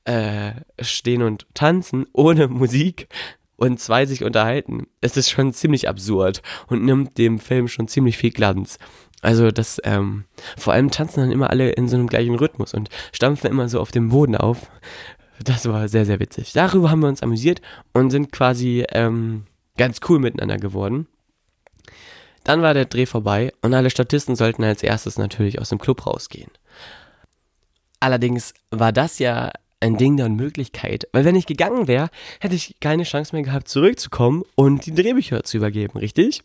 [0.06, 3.10] äh, stehen und tanzen ohne Musik
[3.58, 4.88] und zwei sich unterhalten.
[5.02, 8.78] Es ist schon ziemlich absurd und nimmt dem Film schon ziemlich viel Glanz.
[9.22, 10.26] Also das, ähm,
[10.58, 13.80] vor allem tanzen dann immer alle in so einem gleichen Rhythmus und stampfen immer so
[13.80, 14.70] auf dem Boden auf.
[15.44, 16.54] Das war sehr, sehr witzig.
[16.54, 17.62] Darüber haben wir uns amüsiert
[17.94, 19.46] und sind quasi ähm,
[19.78, 21.08] ganz cool miteinander geworden.
[22.44, 26.06] Dann war der Dreh vorbei und alle Statisten sollten als erstes natürlich aus dem Club
[26.06, 26.52] rausgehen.
[28.00, 31.08] Allerdings war das ja ein Ding der Unmöglichkeit.
[31.12, 32.10] Weil wenn ich gegangen wäre,
[32.40, 36.42] hätte ich keine Chance mehr gehabt, zurückzukommen und die Drehbücher zu übergeben, richtig?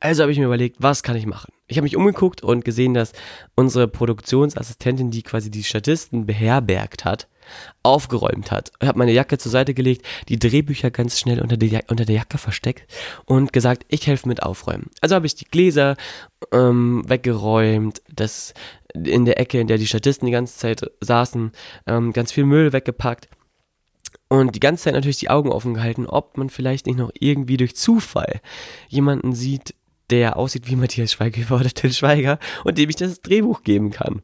[0.00, 1.52] Also habe ich mir überlegt, was kann ich machen?
[1.68, 3.12] Ich habe mich umgeguckt und gesehen, dass
[3.54, 7.28] unsere Produktionsassistentin, die quasi die Statisten beherbergt hat,
[7.82, 8.72] aufgeräumt hat.
[8.80, 12.16] Ich habe meine Jacke zur Seite gelegt, die Drehbücher ganz schnell unter, die, unter der
[12.16, 12.92] Jacke versteckt
[13.24, 14.90] und gesagt, ich helfe mit aufräumen.
[15.00, 15.96] Also habe ich die Gläser
[16.52, 18.54] ähm, weggeräumt, das
[18.94, 21.52] in der Ecke, in der die Statisten die ganze Zeit saßen,
[21.86, 23.28] ähm, ganz viel Müll weggepackt
[24.28, 27.56] und die ganze Zeit natürlich die Augen offen gehalten, ob man vielleicht nicht noch irgendwie
[27.56, 28.40] durch Zufall
[28.88, 29.74] jemanden sieht,
[30.10, 34.22] der aussieht wie Matthias Schweighöfer oder Till Schweiger und dem ich das Drehbuch geben kann.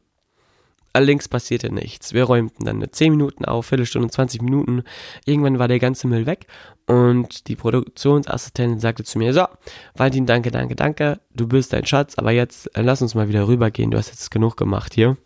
[0.93, 2.13] Allerdings passierte nichts.
[2.13, 4.83] Wir räumten dann 10 Minuten auf, Viertelstunde, 20 Minuten.
[5.25, 6.47] Irgendwann war der ganze Müll weg
[6.87, 9.45] und die Produktionsassistentin sagte zu mir, so,
[9.93, 13.47] Valentin, danke, danke, danke, du bist ein Schatz, aber jetzt äh, lass uns mal wieder
[13.47, 15.17] rübergehen, du hast jetzt genug gemacht hier.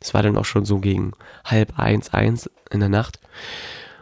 [0.00, 1.12] Es war dann auch schon so gegen
[1.44, 3.20] halb eins, eins in der Nacht.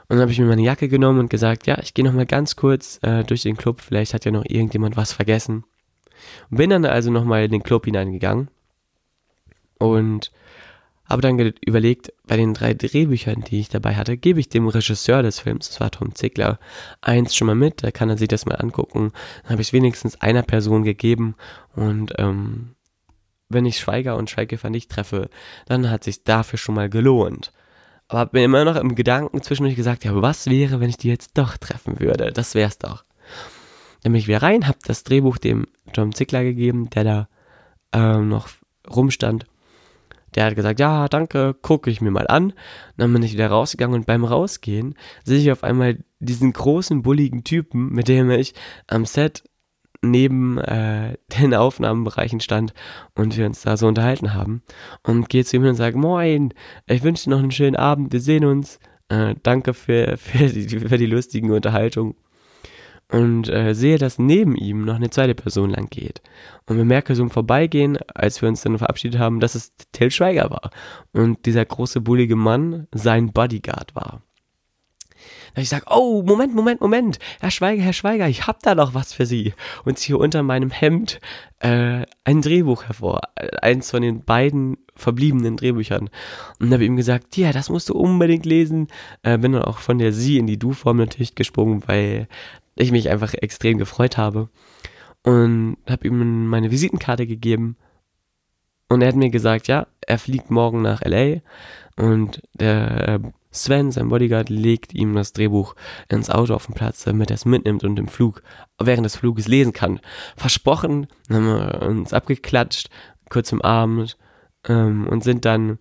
[0.08, 2.26] Und dann habe ich mir meine Jacke genommen und gesagt, ja, ich gehe noch mal
[2.26, 5.64] ganz kurz äh, durch den Club, vielleicht hat ja noch irgendjemand was vergessen.
[6.48, 8.48] Bin dann also noch mal in den Club hineingegangen
[9.78, 10.30] und
[11.10, 15.22] habe dann überlegt, bei den drei Drehbüchern, die ich dabei hatte, gebe ich dem Regisseur
[15.22, 16.60] des Films, das war Tom Ziegler,
[17.00, 19.10] eins schon mal mit, da kann er sich das mal angucken.
[19.42, 21.34] Dann habe ich es wenigstens einer Person gegeben
[21.74, 22.76] und ähm,
[23.48, 25.28] wenn ich Schweiger und Schweighöfer nicht treffe,
[25.66, 27.52] dann hat sich dafür schon mal gelohnt.
[28.06, 31.08] Aber habe mir immer noch im Gedanken zwischendurch gesagt, ja, was wäre, wenn ich die
[31.08, 32.32] jetzt doch treffen würde?
[32.32, 33.04] Das wär's doch.
[34.02, 37.28] Dann bin ich wieder rein, habe das Drehbuch dem Tom Ziegler gegeben, der da
[37.92, 38.48] ähm, noch
[38.88, 39.46] rumstand
[40.34, 42.52] der hat gesagt, ja, danke, gucke ich mir mal an.
[42.96, 47.44] Dann bin ich wieder rausgegangen und beim Rausgehen sehe ich auf einmal diesen großen, bulligen
[47.44, 48.54] Typen, mit dem ich
[48.86, 49.42] am Set
[50.02, 52.72] neben äh, den Aufnahmenbereichen stand
[53.14, 54.62] und wir uns da so unterhalten haben.
[55.02, 56.54] Und gehe zu ihm und sage, moin,
[56.86, 58.78] ich wünsche dir noch einen schönen Abend, wir sehen uns.
[59.08, 62.14] Äh, danke für, für, die, für die lustigen Unterhaltungen
[63.10, 66.22] und äh, sehe, dass neben ihm noch eine zweite Person lang geht.
[66.66, 70.50] Und bemerke so im Vorbeigehen, als wir uns dann verabschiedet haben, dass es Till Schweiger
[70.50, 70.70] war
[71.12, 74.22] und dieser große bullige Mann sein Bodyguard war.
[75.54, 78.94] dass ich sage, oh, Moment, Moment, Moment, Herr Schweiger, Herr Schweiger, ich hab da noch
[78.94, 79.54] was für Sie.
[79.84, 81.20] Und ziehe unter meinem Hemd
[81.58, 83.20] äh, ein Drehbuch hervor,
[83.60, 86.10] eins von den beiden verbliebenen Drehbüchern.
[86.60, 88.88] Und habe ihm gesagt, ja, das musst du unbedingt lesen.
[89.22, 92.28] Äh, bin dann auch von der Sie in die Du-Form natürlich gesprungen, weil
[92.80, 94.48] ich mich einfach extrem gefreut habe.
[95.22, 97.76] Und habe ihm meine Visitenkarte gegeben.
[98.88, 101.40] Und er hat mir gesagt, ja, er fliegt morgen nach LA
[101.96, 103.18] und der äh,
[103.52, 105.74] Sven, sein Bodyguard, legt ihm das Drehbuch
[106.08, 108.42] ins Auto auf den Platz, damit er es mitnimmt und im Flug,
[108.78, 110.00] während des Fluges lesen kann.
[110.36, 112.88] Versprochen, haben wir uns abgeklatscht,
[113.28, 114.16] kurz im Abend
[114.66, 115.78] ähm, und sind dann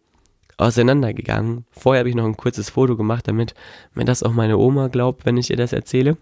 [0.57, 1.65] auseinandergegangen.
[1.71, 3.53] Vorher habe ich noch ein kurzes Foto gemacht, damit
[3.93, 6.17] mir das auch meine Oma glaubt, wenn ich ihr das erzähle.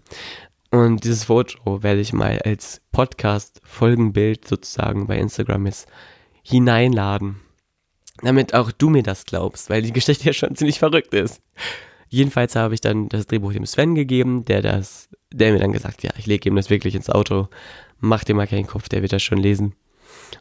[0.70, 5.88] Und dieses Foto werde ich mal als Podcast-Folgenbild sozusagen bei Instagram jetzt
[6.42, 7.40] hineinladen
[8.22, 11.40] damit auch du mir das glaubst, weil die Geschichte ja schon ziemlich verrückt ist.
[12.08, 16.02] Jedenfalls habe ich dann das Drehbuch dem Sven gegeben, der das, der mir dann gesagt,
[16.02, 17.48] ja, ich lege ihm das wirklich ins Auto,
[18.00, 19.74] mach dir mal keinen Kopf, der wird das schon lesen.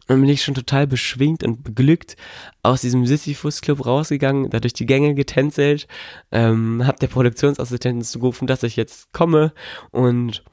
[0.01, 2.15] Und dann bin ich schon total beschwingt und beglückt
[2.63, 5.87] aus diesem Sisyphus Club rausgegangen, da durch die Gänge getänzelt,
[6.31, 9.53] ähm, hab der Produktionsassistentin zugerufen, dass ich jetzt komme
[9.91, 10.43] und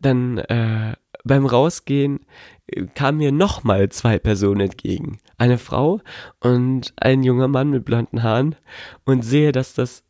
[0.00, 2.20] dann äh, beim Rausgehen
[2.66, 5.18] äh, kamen mir nochmal zwei Personen entgegen.
[5.36, 6.00] Eine Frau
[6.40, 8.56] und ein junger Mann mit blonden Haaren
[9.04, 10.04] und sehe, dass das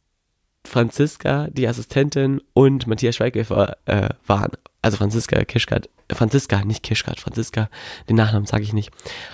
[0.66, 4.52] Franziska, die Assistentin und Matthias Schweighöfer äh, waren.
[4.82, 7.68] Also Franziska Kischgart, Franziska, nicht Kischgart, Franziska,
[8.08, 8.90] den Nachnamen sage ich nicht,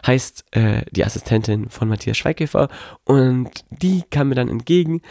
[0.06, 2.68] heißt äh, die Assistentin von Matthias Schweighöfer
[3.04, 5.02] und die kam mir dann entgegen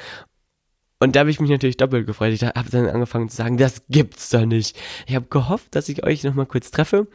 [1.00, 2.32] und da habe ich mich natürlich doppelt gefreut.
[2.32, 4.78] Ich habe dann angefangen zu sagen, das gibt's doch nicht.
[5.08, 7.08] Ich habe gehofft, dass ich euch nochmal kurz treffe.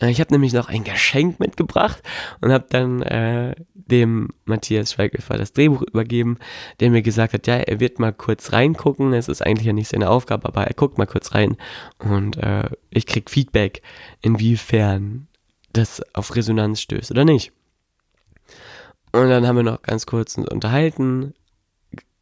[0.00, 2.02] Äh, ich habe nämlich noch ein Geschenk mitgebracht
[2.40, 6.38] und habe dann äh, dem Matthias Schweighöfer das Drehbuch übergeben,
[6.80, 9.12] der mir gesagt hat, ja, er wird mal kurz reingucken.
[9.12, 11.56] Es ist eigentlich ja nicht seine Aufgabe, aber er guckt mal kurz rein
[11.98, 13.82] und äh, ich krieg Feedback,
[14.20, 15.28] inwiefern
[15.72, 17.52] das auf Resonanz stößt oder nicht.
[19.12, 21.34] Und dann haben wir noch ganz kurz uns unterhalten,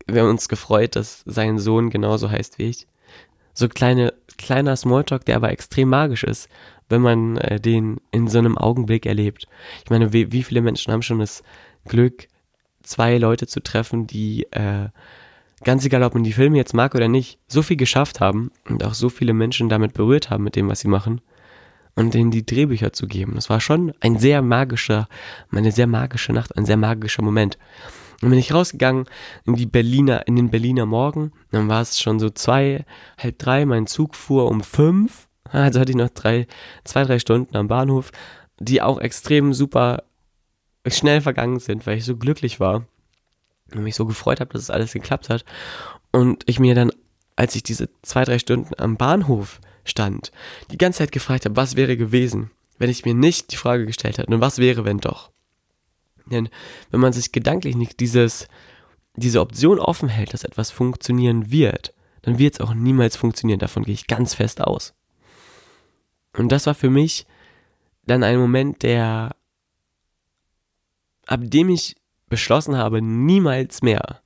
[0.06, 2.86] wir haben uns gefreut, dass sein Sohn genauso heißt wie ich.
[3.54, 6.48] So kleine, kleiner Smalltalk, der aber extrem magisch ist,
[6.88, 9.46] wenn man äh, den in so einem Augenblick erlebt.
[9.84, 11.42] Ich meine, wie, wie viele Menschen haben schon das
[11.86, 12.28] Glück,
[12.82, 14.88] zwei Leute zu treffen, die, äh,
[15.64, 18.84] ganz egal, ob man die Filme jetzt mag oder nicht, so viel geschafft haben und
[18.84, 21.20] auch so viele Menschen damit berührt haben mit dem, was sie machen
[21.96, 23.32] und denen die Drehbücher zu geben.
[23.34, 25.08] Das war schon ein sehr magischer,
[25.50, 27.58] eine sehr magische Nacht, ein sehr magischer Moment.
[28.20, 29.06] Dann bin ich rausgegangen
[29.44, 31.32] in die Berliner, in den Berliner Morgen.
[31.50, 32.84] Dann war es schon so zwei,
[33.18, 33.66] halb drei.
[33.66, 35.28] Mein Zug fuhr um fünf.
[35.52, 36.48] Also hatte ich noch drei,
[36.82, 38.10] zwei, drei Stunden am Bahnhof,
[38.58, 40.02] die auch extrem super
[40.88, 42.84] schnell vergangen sind, weil ich so glücklich war
[43.72, 45.44] und mich so gefreut habe, dass es alles geklappt hat.
[46.10, 46.90] Und ich mir dann,
[47.36, 50.32] als ich diese zwei, drei Stunden am Bahnhof stand,
[50.70, 54.18] die ganze Zeit gefragt habe, was wäre gewesen, wenn ich mir nicht die Frage gestellt
[54.18, 55.30] hätte, und was wäre, wenn doch?
[56.26, 56.48] Denn
[56.90, 58.48] wenn man sich gedanklich nicht dieses,
[59.14, 63.60] diese Option offen hält, dass etwas funktionieren wird, dann wird es auch niemals funktionieren.
[63.60, 64.94] Davon gehe ich ganz fest aus.
[66.36, 67.26] Und das war für mich
[68.04, 69.34] dann ein Moment, der,
[71.26, 71.96] ab dem ich
[72.28, 74.20] beschlossen habe, niemals mehr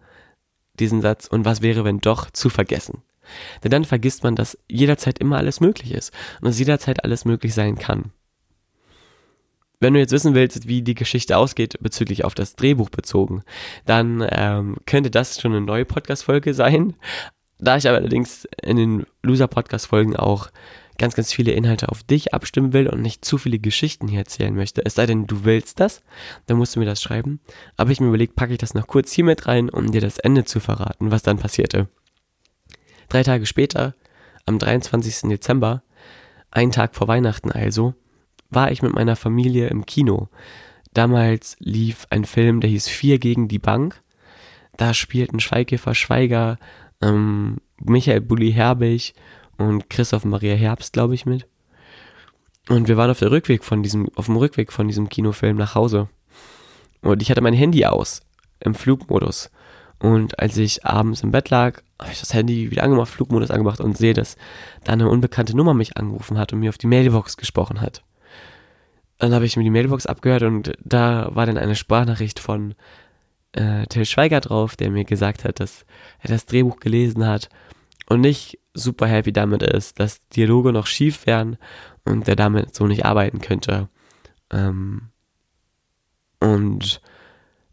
[0.79, 3.03] diesen Satz und was wäre, wenn doch zu vergessen.
[3.63, 7.55] Denn dann vergisst man, dass jederzeit immer alles möglich ist und dass jederzeit alles möglich
[7.55, 8.13] sein kann.
[9.81, 13.43] Wenn du jetzt wissen willst, wie die Geschichte ausgeht, bezüglich auf das Drehbuch bezogen,
[13.87, 16.95] dann ähm, könnte das schon eine neue Podcast-Folge sein.
[17.59, 20.51] Da ich aber allerdings in den Loser-Podcast-Folgen auch
[20.99, 24.55] ganz, ganz viele Inhalte auf dich abstimmen will und nicht zu viele Geschichten hier erzählen
[24.55, 26.03] möchte, es sei denn, du willst das,
[26.45, 27.41] dann musst du mir das schreiben.
[27.79, 30.19] Aber ich mir überlegt, packe ich das noch kurz hier mit rein, um dir das
[30.19, 31.89] Ende zu verraten, was dann passierte.
[33.09, 33.95] Drei Tage später,
[34.45, 35.31] am 23.
[35.31, 35.83] Dezember,
[36.51, 37.95] ein Tag vor Weihnachten also,
[38.51, 40.29] war ich mit meiner Familie im Kino.
[40.93, 44.03] Damals lief ein Film, der hieß Vier gegen die Bank.
[44.77, 46.59] Da spielten Schweighöfer Schweiger,
[47.01, 49.15] ähm, Michael Bulli Herbig
[49.57, 51.47] und Christoph Maria Herbst, glaube ich, mit.
[52.69, 55.75] Und wir waren auf der Rückweg von diesem, auf dem Rückweg von diesem Kinofilm nach
[55.75, 56.09] Hause.
[57.03, 58.21] Und ich hatte mein Handy aus,
[58.61, 59.51] im Flugmodus.
[59.99, 63.81] Und als ich abends im Bett lag, habe ich das Handy wieder angemacht, Flugmodus angemacht
[63.81, 64.37] und sehe, dass
[64.85, 68.03] da eine unbekannte Nummer mich angerufen hat und mir auf die Mailbox gesprochen hat.
[69.21, 72.75] Dann habe ich mir die Mailbox abgehört und da war dann eine Sprachnachricht von
[73.53, 75.85] äh, Till Schweiger drauf, der mir gesagt hat, dass
[76.21, 77.51] er das Drehbuch gelesen hat
[78.09, 81.59] und nicht super happy damit ist, dass Dialoge noch schief wären
[82.07, 83.91] und der damit so nicht arbeiten könnte.
[84.51, 85.11] Ähm,
[86.41, 87.03] und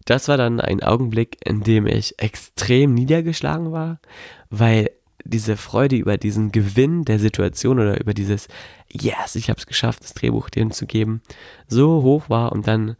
[0.03, 4.01] das war dann ein Augenblick, in dem ich extrem niedergeschlagen war,
[4.49, 4.89] weil
[5.23, 8.47] diese Freude über diesen Gewinn der Situation oder über dieses
[8.91, 11.21] Yes, ich habe es geschafft, das Drehbuch denen zu geben,
[11.67, 12.95] so hoch war und dann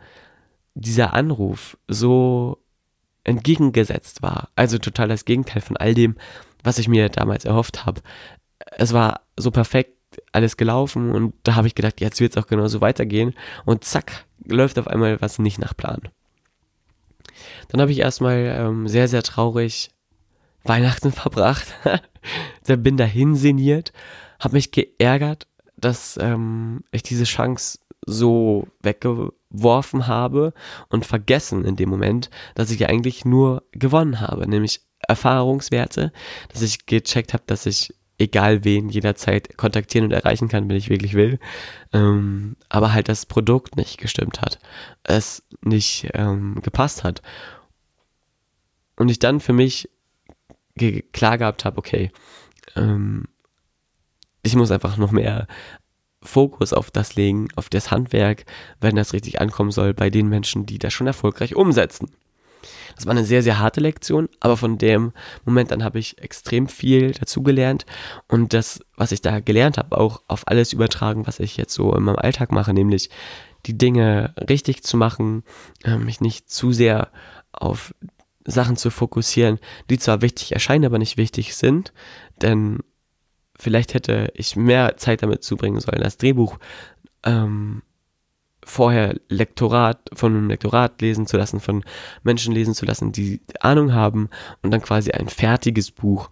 [0.73, 2.57] dieser Anruf so
[3.23, 4.49] entgegengesetzt war.
[4.55, 6.15] Also total das Gegenteil von all dem,
[6.63, 8.01] was ich mir damals erhofft habe.
[8.77, 9.93] Es war so perfekt
[10.31, 13.33] alles gelaufen und da habe ich gedacht, jetzt wird es auch genauso weitergehen
[13.65, 16.01] und zack, läuft auf einmal was nicht nach Plan.
[17.69, 19.89] Dann habe ich erstmal ähm, sehr, sehr traurig
[20.63, 21.67] Weihnachten verbracht.
[22.65, 23.93] bin dahin sinniert,
[24.39, 25.47] habe mich geärgert,
[25.77, 30.53] dass ähm, ich diese Chance so weggeworfen habe
[30.89, 36.11] und vergessen in dem Moment, dass ich ja eigentlich nur gewonnen habe, nämlich Erfahrungswerte,
[36.51, 40.89] dass ich gecheckt habe, dass ich egal wen jederzeit kontaktieren und erreichen kann, wenn ich
[40.89, 41.39] wirklich will.
[41.93, 44.59] Ähm, aber halt das Produkt nicht gestimmt hat,
[45.03, 47.21] es nicht ähm, gepasst hat.
[48.95, 49.89] Und ich dann für mich
[50.77, 52.11] klar gehabt habe, okay,
[52.75, 53.25] ähm,
[54.43, 55.47] ich muss einfach noch mehr
[56.21, 58.45] Fokus auf das legen, auf das Handwerk,
[58.81, 62.09] wenn das richtig ankommen soll bei den Menschen, die das schon erfolgreich umsetzen.
[62.95, 65.13] Das war eine sehr, sehr harte Lektion, aber von dem
[65.45, 67.85] Moment an habe ich extrem viel dazugelernt
[68.27, 71.93] und das, was ich da gelernt habe, auch auf alles übertragen, was ich jetzt so
[71.93, 73.09] in meinem Alltag mache, nämlich
[73.67, 75.43] die Dinge richtig zu machen,
[75.83, 77.11] äh, mich nicht zu sehr
[77.51, 77.93] auf
[78.47, 81.93] Sachen zu fokussieren, die zwar wichtig erscheinen, aber nicht wichtig sind,
[82.41, 82.79] denn
[83.55, 86.57] vielleicht hätte ich mehr Zeit damit zubringen sollen, das Drehbuch
[87.23, 87.83] ähm,
[88.63, 91.83] vorher Lektorat von einem Lektorat lesen zu lassen, von
[92.23, 94.29] Menschen lesen zu lassen, die Ahnung haben
[94.61, 96.29] und dann quasi ein fertiges Buch,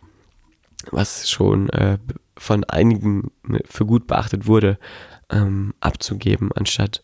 [0.92, 1.98] was schon äh,
[2.38, 3.32] von einigen
[3.66, 4.78] für gut beachtet wurde,
[5.30, 7.02] ähm, abzugeben, anstatt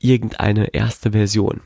[0.00, 1.60] irgendeine erste Version.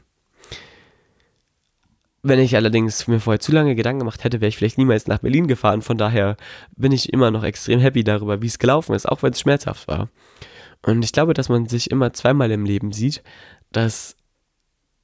[2.25, 5.19] Wenn ich allerdings mir vorher zu lange Gedanken gemacht hätte, wäre ich vielleicht niemals nach
[5.19, 5.83] Berlin gefahren.
[5.83, 6.37] Von daher
[6.77, 9.89] bin ich immer noch extrem happy darüber, wie es gelaufen ist, auch wenn es schmerzhaft
[9.89, 10.09] war.
[10.83, 13.25] Und ich glaube, dass man sich immer zweimal im Leben sieht,
[13.73, 14.17] dass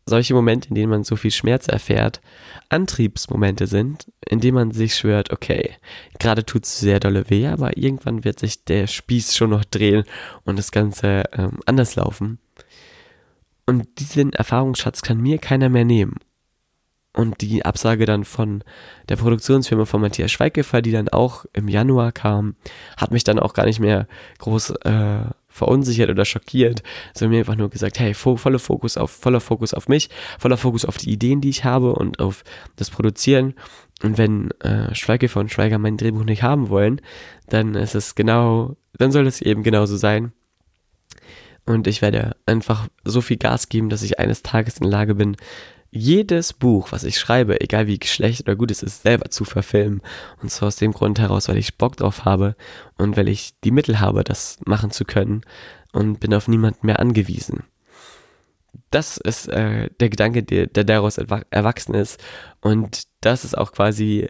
[0.07, 2.21] solche Momente, in denen man so viel Schmerz erfährt,
[2.69, 5.75] Antriebsmomente sind, in denen man sich schwört, okay,
[6.21, 10.05] gerade tut es sehr dolle weh, aber irgendwann wird sich der Spieß schon noch drehen
[10.45, 12.39] und das Ganze ähm, anders laufen.
[13.67, 16.15] Und diesen Erfahrungsschatz kann mir keiner mehr nehmen.
[17.19, 18.63] Und die Absage dann von
[19.09, 22.55] der Produktionsfirma von Matthias Schweighöfer, die dann auch im Januar kam,
[22.97, 24.07] hat mich dann auch gar nicht mehr
[24.39, 29.41] groß äh, verunsichert oder schockiert, sondern mir einfach nur gesagt, hey, voller Fokus auf, voller
[29.41, 32.45] Fokus auf mich, voller Fokus auf die Ideen, die ich habe und auf
[32.77, 33.55] das Produzieren.
[34.05, 37.01] Und wenn äh, Schweighöfer und Schweiger mein Drehbuch nicht haben wollen,
[37.49, 40.31] dann ist es genau, dann soll es eben genauso sein.
[41.67, 45.17] Und ich werde einfach so viel Gas geben, dass ich eines Tages in der Lage
[45.17, 45.37] bin,
[45.91, 50.03] jedes Buch, was ich schreibe, egal wie schlecht oder gut es ist, selber zu verfilmen.
[50.43, 52.57] Und zwar aus dem Grund heraus, weil ich Bock drauf habe
[52.97, 55.43] und weil ich die Mittel habe, das machen zu können
[55.93, 57.65] und bin auf niemanden mehr angewiesen.
[58.91, 62.23] Das ist äh, der Gedanke, der, der daraus erwachsen ist.
[62.61, 64.29] Und das ist auch quasi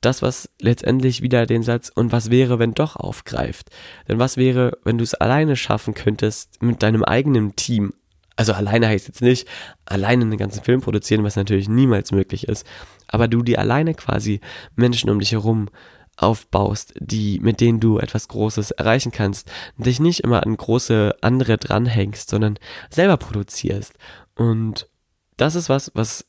[0.00, 3.70] das, was letztendlich wieder den Satz und was wäre, wenn doch aufgreift.
[4.06, 7.94] Denn was wäre, wenn du es alleine schaffen könntest, mit deinem eigenen Team
[8.38, 9.48] also alleine heißt jetzt nicht,
[9.84, 12.64] alleine einen ganzen Film produzieren, was natürlich niemals möglich ist,
[13.08, 14.40] aber du dir alleine quasi
[14.76, 15.68] Menschen um dich herum
[16.16, 21.58] aufbaust, die, mit denen du etwas Großes erreichen kannst, dich nicht immer an große andere
[21.58, 22.60] dranhängst, sondern
[22.90, 23.94] selber produzierst.
[24.36, 24.88] Und
[25.36, 26.24] das ist was, was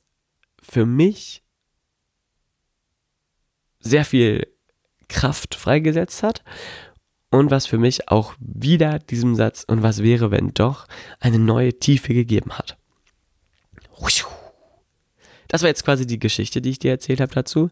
[0.64, 1.43] für mich
[3.80, 4.47] sehr viel
[5.10, 6.43] Kraft freigesetzt hat
[7.32, 10.88] und was für mich auch wieder diesem Satz und was wäre, wenn doch
[11.19, 12.77] eine neue Tiefe gegeben hat.
[15.49, 17.69] Das war jetzt quasi die Geschichte, die ich dir erzählt habe dazu.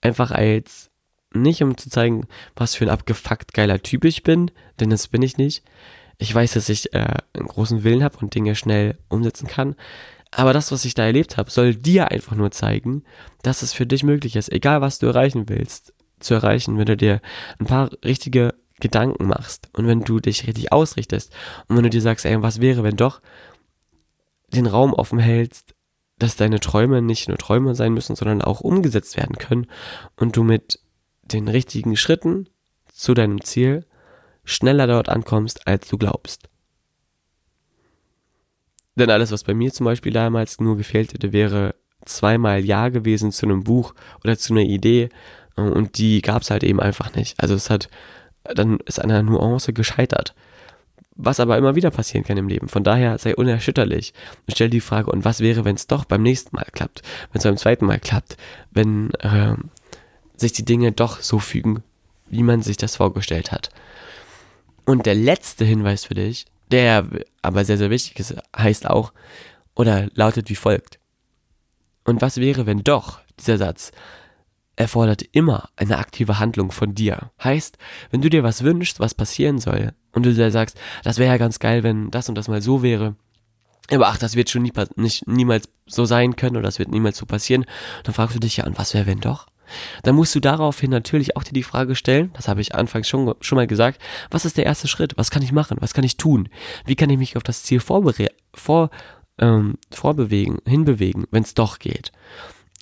[0.00, 0.90] Einfach als
[1.32, 4.50] nicht um zu zeigen, was für ein abgefuckt geiler Typ ich bin,
[4.80, 5.62] denn das bin ich nicht.
[6.16, 9.76] Ich weiß, dass ich äh, einen großen Willen habe und Dinge schnell umsetzen kann.
[10.30, 13.04] Aber das, was ich da erlebt habe, soll dir einfach nur zeigen,
[13.42, 16.96] dass es für dich möglich ist, egal was du erreichen willst, zu erreichen, wenn du
[16.96, 17.20] dir
[17.58, 21.32] ein paar richtige Gedanken machst und wenn du dich richtig ausrichtest
[21.66, 23.20] und wenn du dir sagst, ey, was wäre, wenn doch
[24.52, 25.74] den Raum offen hältst,
[26.18, 29.66] dass deine Träume nicht nur Träume sein müssen, sondern auch umgesetzt werden können
[30.16, 30.80] und du mit
[31.22, 32.48] den richtigen Schritten
[32.92, 33.84] zu deinem Ziel
[34.44, 36.48] schneller dort ankommst, als du glaubst.
[38.96, 41.74] Denn alles, was bei mir zum Beispiel damals nur gefehlt hätte, wäre
[42.04, 45.10] zweimal Ja gewesen zu einem Buch oder zu einer Idee
[45.54, 47.38] und die gab es halt eben einfach nicht.
[47.40, 47.88] Also es hat
[48.54, 50.34] dann ist einer Nuance gescheitert.
[51.20, 52.68] Was aber immer wieder passieren kann im Leben.
[52.68, 54.14] Von daher sei unerschütterlich
[54.46, 57.02] und stell die Frage, und was wäre, wenn es doch beim nächsten Mal klappt?
[57.32, 58.36] Wenn es beim zweiten Mal klappt?
[58.70, 59.56] Wenn äh,
[60.36, 61.82] sich die Dinge doch so fügen,
[62.28, 63.70] wie man sich das vorgestellt hat.
[64.84, 67.06] Und der letzte Hinweis für dich, der
[67.42, 69.12] aber sehr, sehr wichtig ist, heißt auch
[69.74, 70.98] oder lautet wie folgt.
[72.04, 73.92] Und was wäre, wenn doch dieser Satz
[74.78, 77.32] erfordert immer eine aktive Handlung von dir.
[77.42, 77.78] Heißt,
[78.10, 81.36] wenn du dir was wünschst, was passieren soll, und du dir sagst, das wäre ja
[81.36, 83.16] ganz geil, wenn das und das mal so wäre,
[83.90, 87.16] aber ach, das wird schon nie, nicht, niemals so sein können oder das wird niemals
[87.16, 87.64] so passieren,
[88.04, 89.46] dann fragst du dich ja, und was wäre, wenn doch?
[90.02, 93.34] Dann musst du daraufhin natürlich auch dir die Frage stellen, das habe ich anfangs schon,
[93.40, 94.00] schon mal gesagt,
[94.30, 95.16] was ist der erste Schritt?
[95.16, 95.78] Was kann ich machen?
[95.80, 96.48] Was kann ich tun?
[96.86, 98.90] Wie kann ich mich auf das Ziel vorbere vor,
[99.38, 102.12] ähm, vorbewegen, hinbewegen, wenn es doch geht?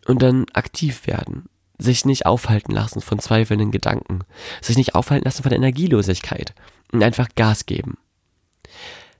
[0.07, 4.21] Und dann aktiv werden sich nicht aufhalten lassen von zweifelnden Gedanken,
[4.61, 6.55] sich nicht aufhalten lassen von Energielosigkeit
[6.93, 7.99] und einfach Gas geben.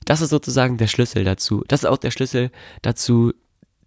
[0.05, 1.65] Das ist sozusagen der Schlüssel dazu.
[1.69, 2.51] Das ist auch der Schlüssel
[2.83, 3.33] dazu,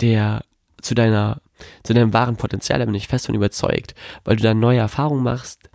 [0.02, 0.44] der
[0.82, 1.42] zu deiner,
[1.84, 5.24] zu deinem wahren Potenzial, da bin ich fest von überzeugt, weil du dann neue Erfahrungen
[5.24, 5.70] machst,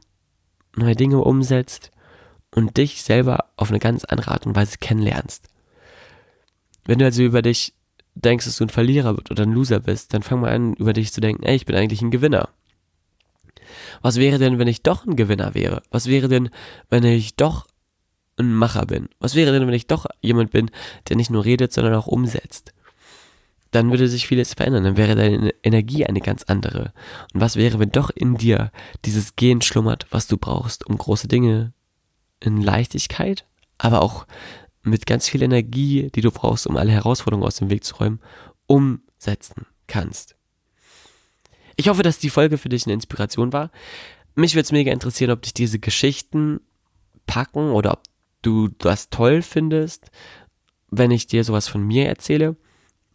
[0.76, 1.90] neue Dinge umsetzt
[2.51, 5.49] und dich selber auf eine ganz andere Art und Weise kennenlernst.
[6.84, 7.72] Wenn du also über dich
[8.14, 11.12] denkst, dass du ein Verlierer oder ein Loser bist, dann fang mal an, über dich
[11.12, 12.49] zu denken, ey, ich bin eigentlich ein Gewinner.
[14.05, 15.83] Was wäre denn, wenn ich doch ein Gewinner wäre?
[15.91, 16.51] Was wäre denn,
[16.91, 17.67] wenn ich doch
[18.37, 19.09] ein Macher bin?
[19.19, 20.71] Was wäre denn, wenn ich doch jemand bin,
[21.09, 22.75] der nicht nur redet, sondern auch umsetzt?
[23.71, 26.93] Dann würde sich vieles verändern, dann wäre deine Energie eine ganz andere.
[27.33, 28.73] Und was wäre, wenn doch in dir
[29.07, 31.73] dieses Gen schlummert, was du brauchst, um große Dinge
[32.41, 33.47] in Leichtigkeit,
[33.79, 34.27] aber auch
[34.83, 38.21] mit ganz viel Energie, die du brauchst, um alle Herausforderungen aus dem Weg zu räumen,
[38.67, 40.37] umsetzen kannst.
[41.77, 43.70] Ich hoffe, dass die Folge für dich eine Inspiration war.
[44.35, 46.61] Mich würde es mega interessieren, ob dich diese Geschichten
[47.27, 48.03] packen oder ob
[48.43, 50.11] du das toll findest,
[50.91, 52.57] wenn ich dir sowas von mir erzähle.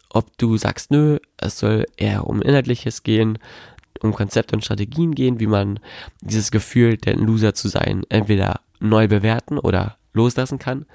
[0.09, 3.37] Ob du sagst, nö, es soll eher um Inhaltliches gehen,
[4.01, 5.79] um Konzepte und Strategien gehen, wie man
[6.21, 10.85] dieses Gefühl, der Loser zu sein, entweder neu bewerten oder loslassen kann,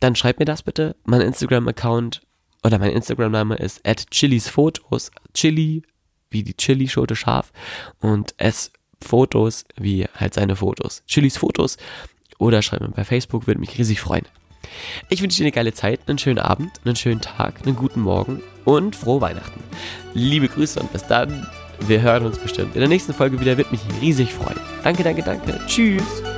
[0.00, 0.96] dann schreib mir das bitte.
[1.04, 2.22] Mein Instagram-Account
[2.62, 5.82] oder mein Instagram-Name ist at chilisfotos, chili
[6.34, 7.52] wie die Chili-Schote scharf
[8.00, 8.70] und S
[9.00, 11.02] Fotos wie halt seine Fotos.
[11.06, 11.76] Chilis Fotos
[12.38, 14.26] oder schreib mir bei Facebook, würde mich riesig freuen.
[15.08, 18.42] Ich wünsche dir eine geile Zeit, einen schönen Abend, einen schönen Tag, einen guten Morgen
[18.64, 19.62] und frohe Weihnachten.
[20.14, 21.46] Liebe Grüße und bis dann.
[21.80, 24.58] Wir hören uns bestimmt in der nächsten Folge wieder, wird mich riesig freuen.
[24.82, 25.60] Danke, danke, danke.
[25.66, 26.33] Tschüss.